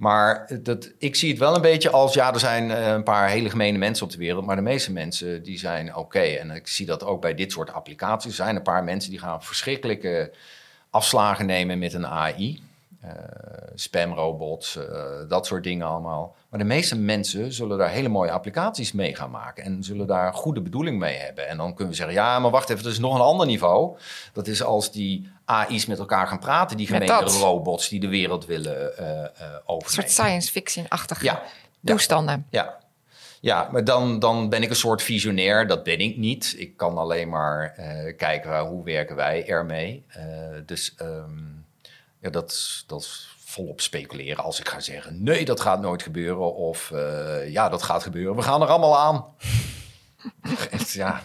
[0.00, 3.28] Maar dat, ik zie het wel een beetje als, ja, er zijn eh, een paar
[3.28, 6.20] hele gemene mensen op de wereld, maar de meeste mensen die zijn oké.
[6.20, 8.30] En ik zie dat ook bij dit soort applicaties.
[8.30, 10.32] Er zijn een paar mensen die gaan verschrikkelijke
[10.90, 12.62] afslagen nemen met een AI.
[13.04, 13.10] Uh,
[13.74, 14.84] spamrobots, uh,
[15.28, 16.36] dat soort dingen allemaal.
[16.48, 20.34] Maar de meeste mensen zullen daar hele mooie applicaties mee gaan maken en zullen daar
[20.34, 21.48] goede bedoeling mee hebben.
[21.48, 23.96] En dan kunnen we zeggen, ja, maar wacht even, er is nog een ander niveau.
[24.32, 28.46] Dat is als die AI's met elkaar gaan praten, die gemene robots die de wereld
[28.46, 29.24] willen uh, uh,
[29.64, 29.84] overnemen.
[29.84, 31.42] Een soort science fiction-achtige ja,
[31.84, 32.46] toestanden.
[32.50, 32.78] Ja,
[33.40, 33.68] ja.
[33.72, 35.66] maar dan, dan ben ik een soort visionair.
[35.66, 36.54] Dat ben ik niet.
[36.56, 40.04] Ik kan alleen maar uh, kijken hoe werken wij ermee.
[40.16, 40.24] Uh,
[40.66, 41.64] dus um,
[42.20, 46.54] ja, dat, dat is volop speculeren als ik ga zeggen: nee, dat gaat nooit gebeuren.
[46.54, 46.92] Of
[47.46, 48.36] ja, dat gaat gebeuren.
[48.36, 49.24] We gaan er allemaal aan.
[50.92, 51.22] ja.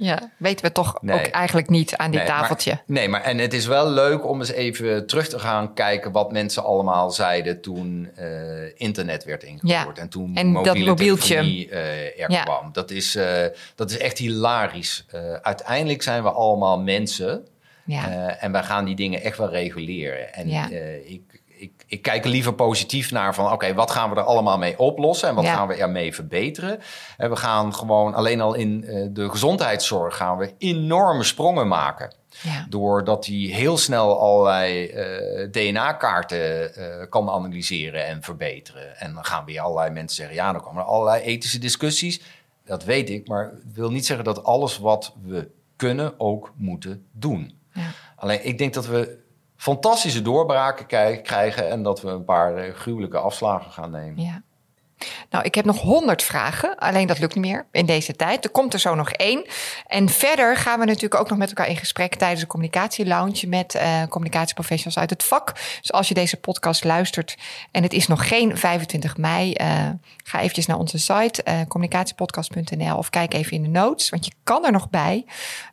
[0.00, 2.80] Ja, weten we toch ook eigenlijk niet aan dit tafeltje.
[2.86, 6.32] nee, maar en het is wel leuk om eens even terug te gaan kijken wat
[6.32, 8.26] mensen allemaal zeiden toen uh,
[8.74, 9.96] internet werd ingevoerd.
[9.96, 10.02] Ja.
[10.02, 12.42] En toen en mobiele dat mobieltje uh, er ja.
[12.42, 12.72] kwam.
[12.72, 13.44] Dat is, uh,
[13.74, 15.06] dat is echt hilarisch.
[15.42, 17.46] uiteindelijk zijn we allemaal mensen.
[17.84, 18.36] Ja.
[18.38, 20.34] en wij gaan die dingen echt wel reguleren.
[20.34, 20.48] En
[21.06, 24.58] ik, ik, ik kijk er liever positief naar van oké, wat gaan we er allemaal
[24.58, 26.80] mee oplossen en wat gaan we ermee verbeteren.
[27.16, 32.14] En we gaan gewoon alleen al in uh, de gezondheidszorg gaan we enorme sprongen maken.
[32.42, 32.66] Ja.
[32.68, 38.96] Doordat hij heel snel allerlei uh, DNA-kaarten uh, kan analyseren en verbeteren.
[38.96, 42.20] En dan gaan weer allerlei mensen zeggen: ja, dan komen er allerlei ethische discussies.
[42.64, 47.06] Dat weet ik, maar het wil niet zeggen dat alles wat we kunnen ook moeten
[47.12, 47.58] doen.
[47.72, 47.90] Ja.
[48.16, 49.26] Alleen ik denk dat we
[49.58, 50.86] fantastische doorbraken
[51.22, 54.24] krijgen en dat we een paar eh, gruwelijke afslagen gaan nemen.
[54.24, 54.42] Ja.
[55.30, 56.76] Nou, ik heb nog honderd vragen.
[56.76, 58.44] Alleen dat lukt niet meer in deze tijd.
[58.44, 59.46] Er komt er zo nog één.
[59.86, 63.74] En verder gaan we natuurlijk ook nog met elkaar in gesprek tijdens de communicatielounge met
[63.74, 65.52] uh, communicatieprofessionals uit het vak.
[65.80, 67.36] Dus als je deze podcast luistert
[67.70, 69.88] en het is nog geen 25 mei, uh,
[70.24, 74.64] ga eventjes naar onze site communicatiepodcast.nl of kijk even in de notes, want je kan
[74.64, 75.24] er nog bij.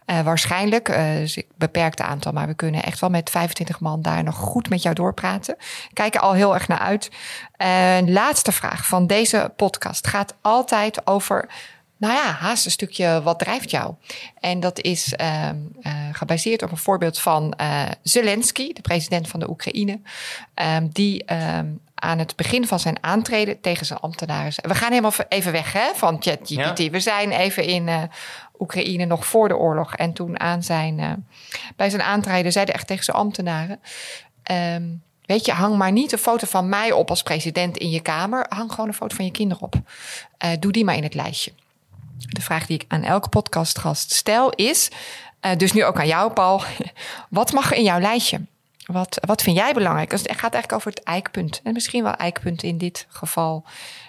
[0.05, 0.85] Waarschijnlijk,
[1.19, 4.35] dus ik beperk het aantal, maar we kunnen echt wel met 25 man daar nog
[4.35, 5.55] goed met jou doorpraten.
[5.93, 7.09] Kijk er al heel erg naar uit.
[8.09, 11.49] laatste vraag van deze podcast gaat altijd over
[11.97, 13.93] nou ja, haast een stukje wat drijft jou.
[14.39, 15.49] En dat is uh,
[15.81, 19.99] uh, gebaseerd op een voorbeeld van uh, Zelensky, de president van de Oekraïne,
[20.55, 24.53] um, die um, aan het begin van zijn aantreden tegen zijn ambtenaren.
[24.55, 26.77] We gaan helemaal even weg hè, van ChatGPT.
[26.79, 26.89] Ja.
[26.89, 28.01] We zijn even in uh,
[28.59, 29.95] Oekraïne nog voor de oorlog.
[29.95, 31.25] En toen aan zijn,
[31.75, 33.79] bij zijn aantreden zei hij echt tegen zijn ambtenaren.
[34.51, 38.01] Um, Weet je, hang maar niet een foto van mij op als president in je
[38.01, 38.45] kamer.
[38.49, 39.75] Hang gewoon een foto van je kinderen op.
[40.45, 41.51] Uh, doe die maar in het lijstje.
[42.17, 44.89] De vraag die ik aan elke podcastgast stel is,
[45.41, 46.61] uh, dus nu ook aan jou, Paul.
[47.29, 48.41] Wat mag er in jouw lijstje?
[48.85, 50.11] Wat, wat vind jij belangrijk?
[50.11, 51.61] het gaat eigenlijk over het eikpunt.
[51.63, 53.63] En misschien wel eikpunt in dit geval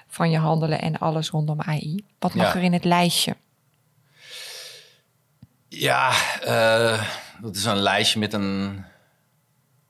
[0.06, 2.04] van je handelen en alles rondom AI.
[2.18, 3.36] Wat mag er in het lijstje?
[5.68, 6.12] Ja,
[6.44, 7.02] uh,
[7.40, 8.84] dat is een lijstje met een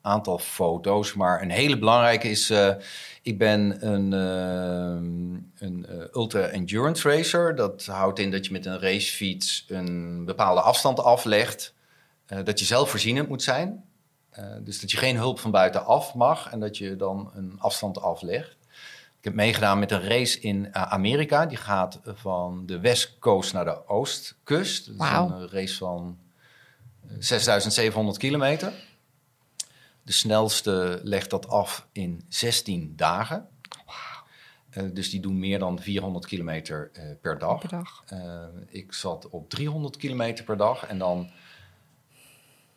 [0.00, 1.14] aantal foto's.
[1.14, 2.74] Maar een hele belangrijke is, uh,
[3.22, 7.54] ik ben een, uh, een ultra-endurance racer.
[7.54, 11.74] Dat houdt in dat je met een racefiets een bepaalde afstand aflegt.
[12.44, 13.84] dat je zelfvoorzienend moet zijn.
[14.60, 18.56] Dus dat je geen hulp van buitenaf mag en dat je dan een afstand aflegt.
[19.18, 21.46] Ik heb meegedaan met een race in Amerika.
[21.46, 24.86] Die gaat van de West Coast naar de Oostkust.
[24.86, 26.18] Dat is een race van
[27.18, 28.72] 6700 kilometer.
[30.02, 33.48] De snelste legt dat af in 16 dagen.
[34.76, 37.60] Uh, dus die doen meer dan 400 kilometer uh, per dag.
[37.60, 38.04] Per dag.
[38.12, 40.86] Uh, ik zat op 300 kilometer per dag.
[40.86, 41.30] En dan,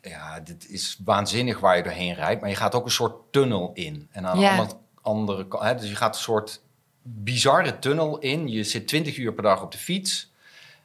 [0.02, 2.40] ja, dit is waanzinnig waar je doorheen rijdt.
[2.40, 4.08] Maar je gaat ook een soort tunnel in.
[4.10, 4.64] En aan ja.
[4.64, 6.60] de andere kant, dus je gaat een soort
[7.02, 8.48] bizarre tunnel in.
[8.48, 10.28] Je zit 20 uur per dag op de fiets.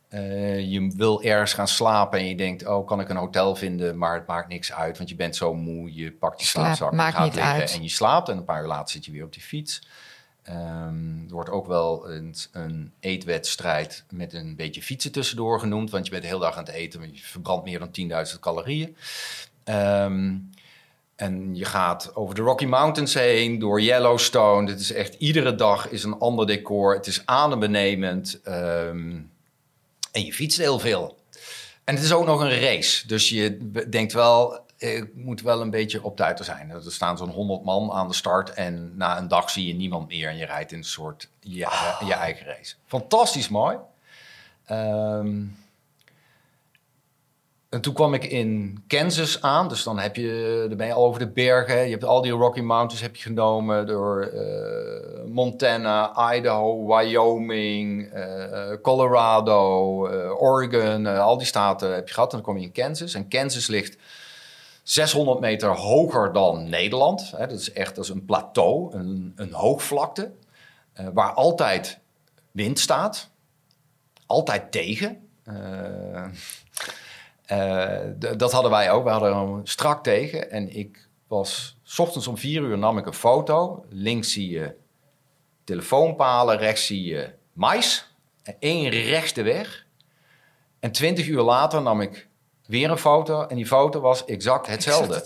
[0.09, 3.97] Uh, je wil ergens gaan slapen en je denkt, oh, kan ik een hotel vinden?
[3.97, 5.95] Maar het maakt niks uit, want je bent zo moe.
[5.95, 7.73] Je pakt je slaapzak, je gaat liggen uit.
[7.73, 8.29] en je slaapt.
[8.29, 9.81] En een paar uur later zit je weer op die fiets.
[10.49, 15.89] Um, er wordt ook wel een, een, eetwedstrijd met een beetje fietsen tussendoor genoemd.
[15.89, 18.39] Want je bent de hele dag aan het eten, want je verbrandt meer dan 10.000
[18.39, 18.97] calorieën.
[19.65, 20.49] Um,
[21.15, 24.69] en je gaat over de Rocky Mountains heen, door Yellowstone.
[24.69, 26.95] Het is echt, iedere dag is een ander decor.
[26.95, 28.41] Het is adembenemend.
[28.47, 29.31] Um,
[30.11, 31.17] en je fietst heel veel.
[31.83, 33.07] En het is ook nog een race.
[33.07, 36.69] Dus je denkt wel, ik moet wel een beetje op tijd er zijn.
[36.69, 40.07] Er staan zo'n 100 man aan de start en na een dag zie je niemand
[40.07, 41.67] meer en je rijdt in een soort je,
[42.05, 42.75] je eigen race.
[42.85, 43.77] Fantastisch mooi.
[44.65, 45.43] Ehm,
[47.69, 49.67] en toen kwam ik in Kansas aan.
[49.67, 51.83] Dus dan, heb je, dan ben je al over de bergen.
[51.83, 58.81] Je hebt al die Rocky Mountains heb je genomen door eh, Montana, Idaho, Wyoming, eh,
[58.81, 61.05] Colorado, uh, Oregon.
[61.05, 62.31] al die staten heb je gehad.
[62.31, 63.13] En dan kom je in Kansas.
[63.13, 63.97] En Kansas ligt
[64.85, 67.31] 600 meter hoger dan Nederland.
[67.31, 70.31] Hè, dat is echt dat een plateau, een, een hoogvlakte.
[71.13, 71.99] waar altijd
[72.51, 73.29] wind staat.
[74.25, 75.29] Altijd tegen.
[77.51, 77.99] Uh,
[78.37, 79.03] dat hadden wij ook.
[79.03, 80.51] We hadden hem strak tegen.
[80.51, 81.77] En ik was...
[81.83, 83.85] S ochtends om vier uur nam ik een foto.
[83.89, 84.75] Links zie je
[85.63, 86.57] telefoonpalen.
[86.57, 88.13] Rechts zie je mais.
[88.43, 89.85] En één weg.
[90.79, 92.27] En twintig uur later nam ik
[92.67, 93.47] weer een foto.
[93.47, 95.25] En die foto was exact hetzelfde.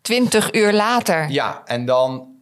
[0.00, 1.30] Twintig uur later?
[1.30, 2.36] Ja, en dan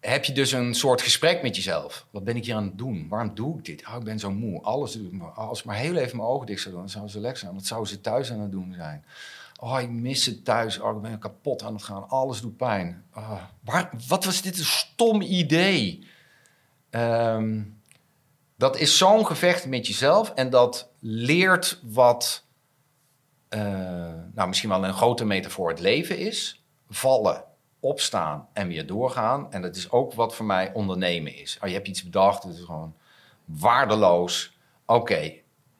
[0.00, 2.06] heb je dus een soort gesprek met jezelf.
[2.10, 3.06] Wat ben ik hier aan het doen?
[3.08, 3.86] Waarom doe ik dit?
[3.88, 4.62] Oh, ik ben zo moe.
[4.62, 4.98] Alles.
[5.34, 7.54] Als ik maar heel even mijn ogen dicht zou doen, dan zou ze lekker zijn.
[7.54, 9.04] Wat zou ze thuis aan het doen zijn?
[9.58, 10.78] Oh, ik mis ze thuis.
[10.78, 12.08] Oh, ik ben kapot aan het gaan.
[12.08, 13.04] Alles doet pijn.
[13.14, 16.06] Oh, waar, wat was dit een stom idee?
[16.90, 17.62] Ehm,
[18.56, 20.32] dat is zo'n gevecht met jezelf.
[20.34, 22.44] En dat leert wat...
[23.54, 23.60] Uh,
[24.34, 26.64] nou, misschien wel een grote metafoor het leven is.
[26.88, 27.44] Vallen
[27.80, 29.52] opstaan en weer doorgaan.
[29.52, 31.58] En dat is ook wat voor mij ondernemen is.
[31.62, 32.94] Oh, je hebt iets bedacht, het is gewoon
[33.44, 34.58] waardeloos.
[34.86, 35.32] Oké,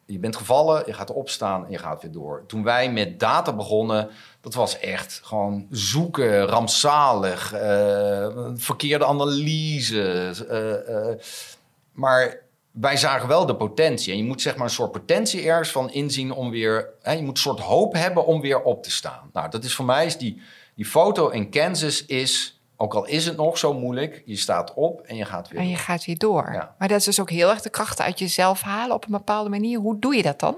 [0.06, 2.44] je bent gevallen, je gaat opstaan en je gaat weer door.
[2.46, 4.10] Toen wij met data begonnen,
[4.40, 10.34] dat was echt gewoon zoeken, rampzalig, uh, verkeerde analyse.
[10.50, 11.22] Uh, uh,
[11.92, 12.42] maar
[12.80, 14.12] wij zagen wel de potentie.
[14.12, 16.88] En je moet zeg maar een soort potentie ergens van inzien om weer...
[17.02, 19.30] Hè, je moet een soort hoop hebben om weer op te staan.
[19.32, 20.42] Nou, dat is voor mij is die
[20.80, 25.00] die foto in Kansas is, ook al is het nog zo moeilijk, je staat op
[25.00, 26.72] en je gaat weer En je gaat weer door.
[26.78, 29.50] Maar dat is dus ook heel erg de krachten uit jezelf halen op een bepaalde
[29.50, 29.78] manier.
[29.78, 30.56] Hoe doe je dat dan?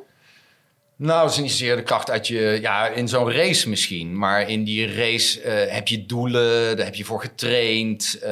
[0.96, 4.18] Nou, dat is niet zozeer de kracht uit je, ja, in zo'n race misschien.
[4.18, 8.18] Maar in die race uh, heb je doelen, daar heb je voor getraind.
[8.24, 8.30] Uh,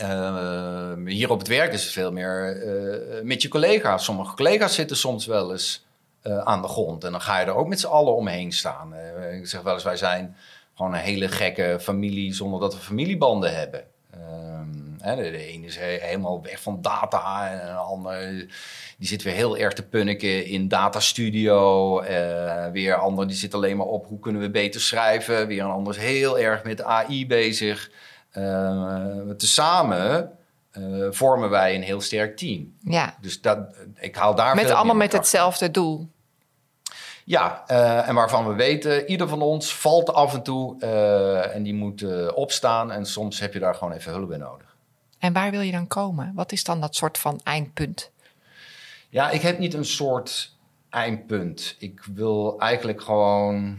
[0.00, 4.04] uh, hier op het werk is het veel meer uh, met je collega's.
[4.04, 5.84] Sommige collega's zitten soms wel eens
[6.22, 7.04] uh, aan de grond.
[7.04, 8.94] En dan ga je er ook met z'n allen omheen staan.
[8.94, 10.36] Uh, ik zeg wel eens, wij zijn
[10.74, 13.84] gewoon een hele gekke familie zonder dat we familiebanden hebben.
[15.02, 18.46] Hè, de, de ene is helemaal weg van data en een ander
[18.98, 22.02] die zit weer heel erg te punniken in data studio.
[22.02, 25.46] Uh, weer een ander die zit alleen maar op hoe kunnen we beter schrijven.
[25.46, 27.90] Weer een ander is heel erg met AI bezig.
[29.36, 30.36] Tezamen
[30.78, 32.74] uh, vormen wij een heel sterk team.
[32.80, 33.16] Ja.
[33.20, 33.58] Dus dat,
[33.98, 34.54] ik haal daar.
[34.54, 36.08] Met allemaal met hetzelfde doel.
[37.24, 41.62] Ja, uh, en waarvan we weten, ieder van ons valt af en toe uh, en
[41.62, 42.92] die moet opstaan.
[42.92, 44.76] En soms heb je daar gewoon even hulp bij nodig.
[45.18, 46.32] En waar wil je dan komen?
[46.34, 48.10] Wat is dan dat soort van eindpunt?
[49.08, 50.56] Ja, ik heb niet een soort
[50.90, 51.76] eindpunt.
[51.78, 53.78] Ik wil eigenlijk gewoon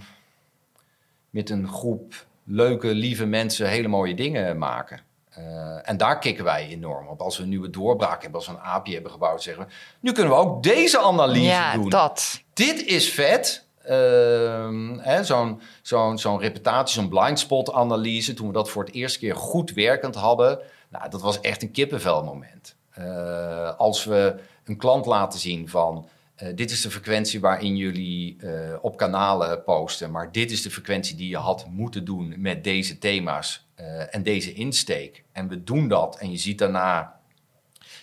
[1.29, 4.99] met een groep leuke, lieve mensen hele mooie dingen maken.
[5.37, 7.21] Uh, en daar kicken wij enorm op.
[7.21, 9.71] Als we een nieuwe doorbraak hebben, als we een API hebben gebouwd, zeggen we...
[9.99, 11.89] nu kunnen we ook deze analyse ja, doen.
[11.89, 12.41] dat.
[12.53, 13.65] Dit is vet.
[13.89, 18.33] Uh, zo'n zo'n zo'n reputatie, zo'n blindspot analyse...
[18.33, 20.59] toen we dat voor het eerste keer goed werkend hadden...
[20.89, 22.75] Nou, dat was echt een kippenvelmoment.
[22.99, 26.07] Uh, als we een klant laten zien van...
[26.41, 30.71] Uh, dit is de frequentie waarin jullie uh, op kanalen posten, maar dit is de
[30.71, 35.23] frequentie die je had moeten doen met deze thema's uh, en deze insteek.
[35.31, 37.19] En we doen dat en je ziet daarna,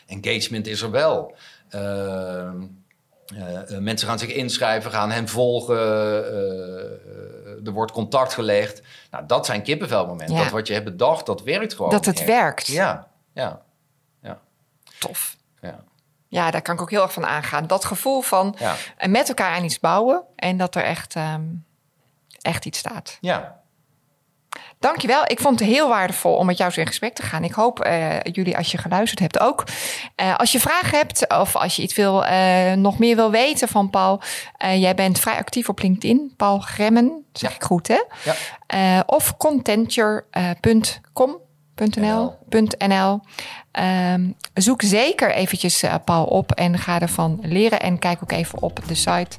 [0.06, 1.36] engagement is er wel.
[1.68, 2.66] Ehm,
[3.78, 5.78] mensen gaan zich inschrijven, gaan hem volgen,
[7.64, 8.82] er wordt contact gelegd.
[9.10, 10.36] Nou, dat zijn kippenvelmomenten.
[10.36, 10.42] Ja.
[10.42, 11.90] Dat wat je hebt bedacht, dat werkt gewoon.
[11.90, 12.26] Dat het echt.
[12.28, 12.66] werkt.
[12.66, 13.62] Ja, ja,
[14.22, 14.40] ja.
[14.98, 15.36] Tof.
[15.60, 15.84] Ja.
[16.32, 17.66] Ja, daar kan ik ook heel erg van aangaan.
[17.66, 18.74] Dat gevoel van Ja.
[19.08, 21.42] met elkaar aan iets bouwen en dat er echt, ehm,
[22.40, 23.18] echt iets staat.
[23.20, 23.58] ja.
[24.78, 25.22] Dankjewel.
[25.26, 27.44] Ik vond het heel waardevol om met jou zo in gesprek te gaan.
[27.44, 29.64] Ik hoop eh, jullie, als je geluisterd hebt, ook.
[30.14, 33.68] Eh, als je vragen hebt of als je iets wil, eh, nog meer wil weten
[33.68, 34.20] van Paul.
[34.56, 36.34] eh, jij bent vrij actief op LinkedIn.
[36.36, 37.56] Paul Gremmen, zeg Ja.
[37.56, 38.02] ik goed hè?
[38.24, 38.34] Ja.
[38.66, 41.48] Eh, of contenture.com.nl.
[41.88, 43.20] .nl.
[43.72, 47.80] Ehm, zoek zeker eventjes eh, Paul op en ga ervan leren.
[47.80, 49.36] En kijk ook even op de site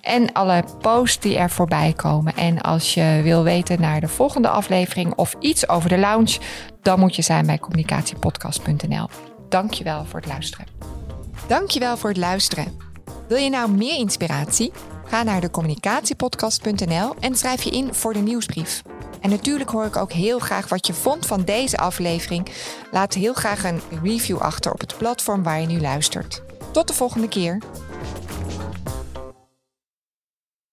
[0.00, 2.36] en alle posts die er voorbij komen.
[2.36, 6.38] En als je wil weten naar de volgende aflevering of iets over de lounge,
[6.82, 9.08] dan moet je zijn bij communicatiepodcast.nl.
[9.48, 10.66] Dankjewel voor het luisteren.
[11.46, 12.78] Dankjewel voor het luisteren.
[13.28, 14.72] Wil je nou meer inspiratie?
[15.04, 18.82] Ga naar communicatiepodcast.nl en schrijf je in voor de nieuwsbrief.
[19.20, 22.48] En natuurlijk hoor ik ook heel graag wat je vond van deze aflevering.
[22.90, 26.42] Laat heel graag een review achter op het platform waar je nu luistert.
[26.72, 27.58] Tot de volgende keer.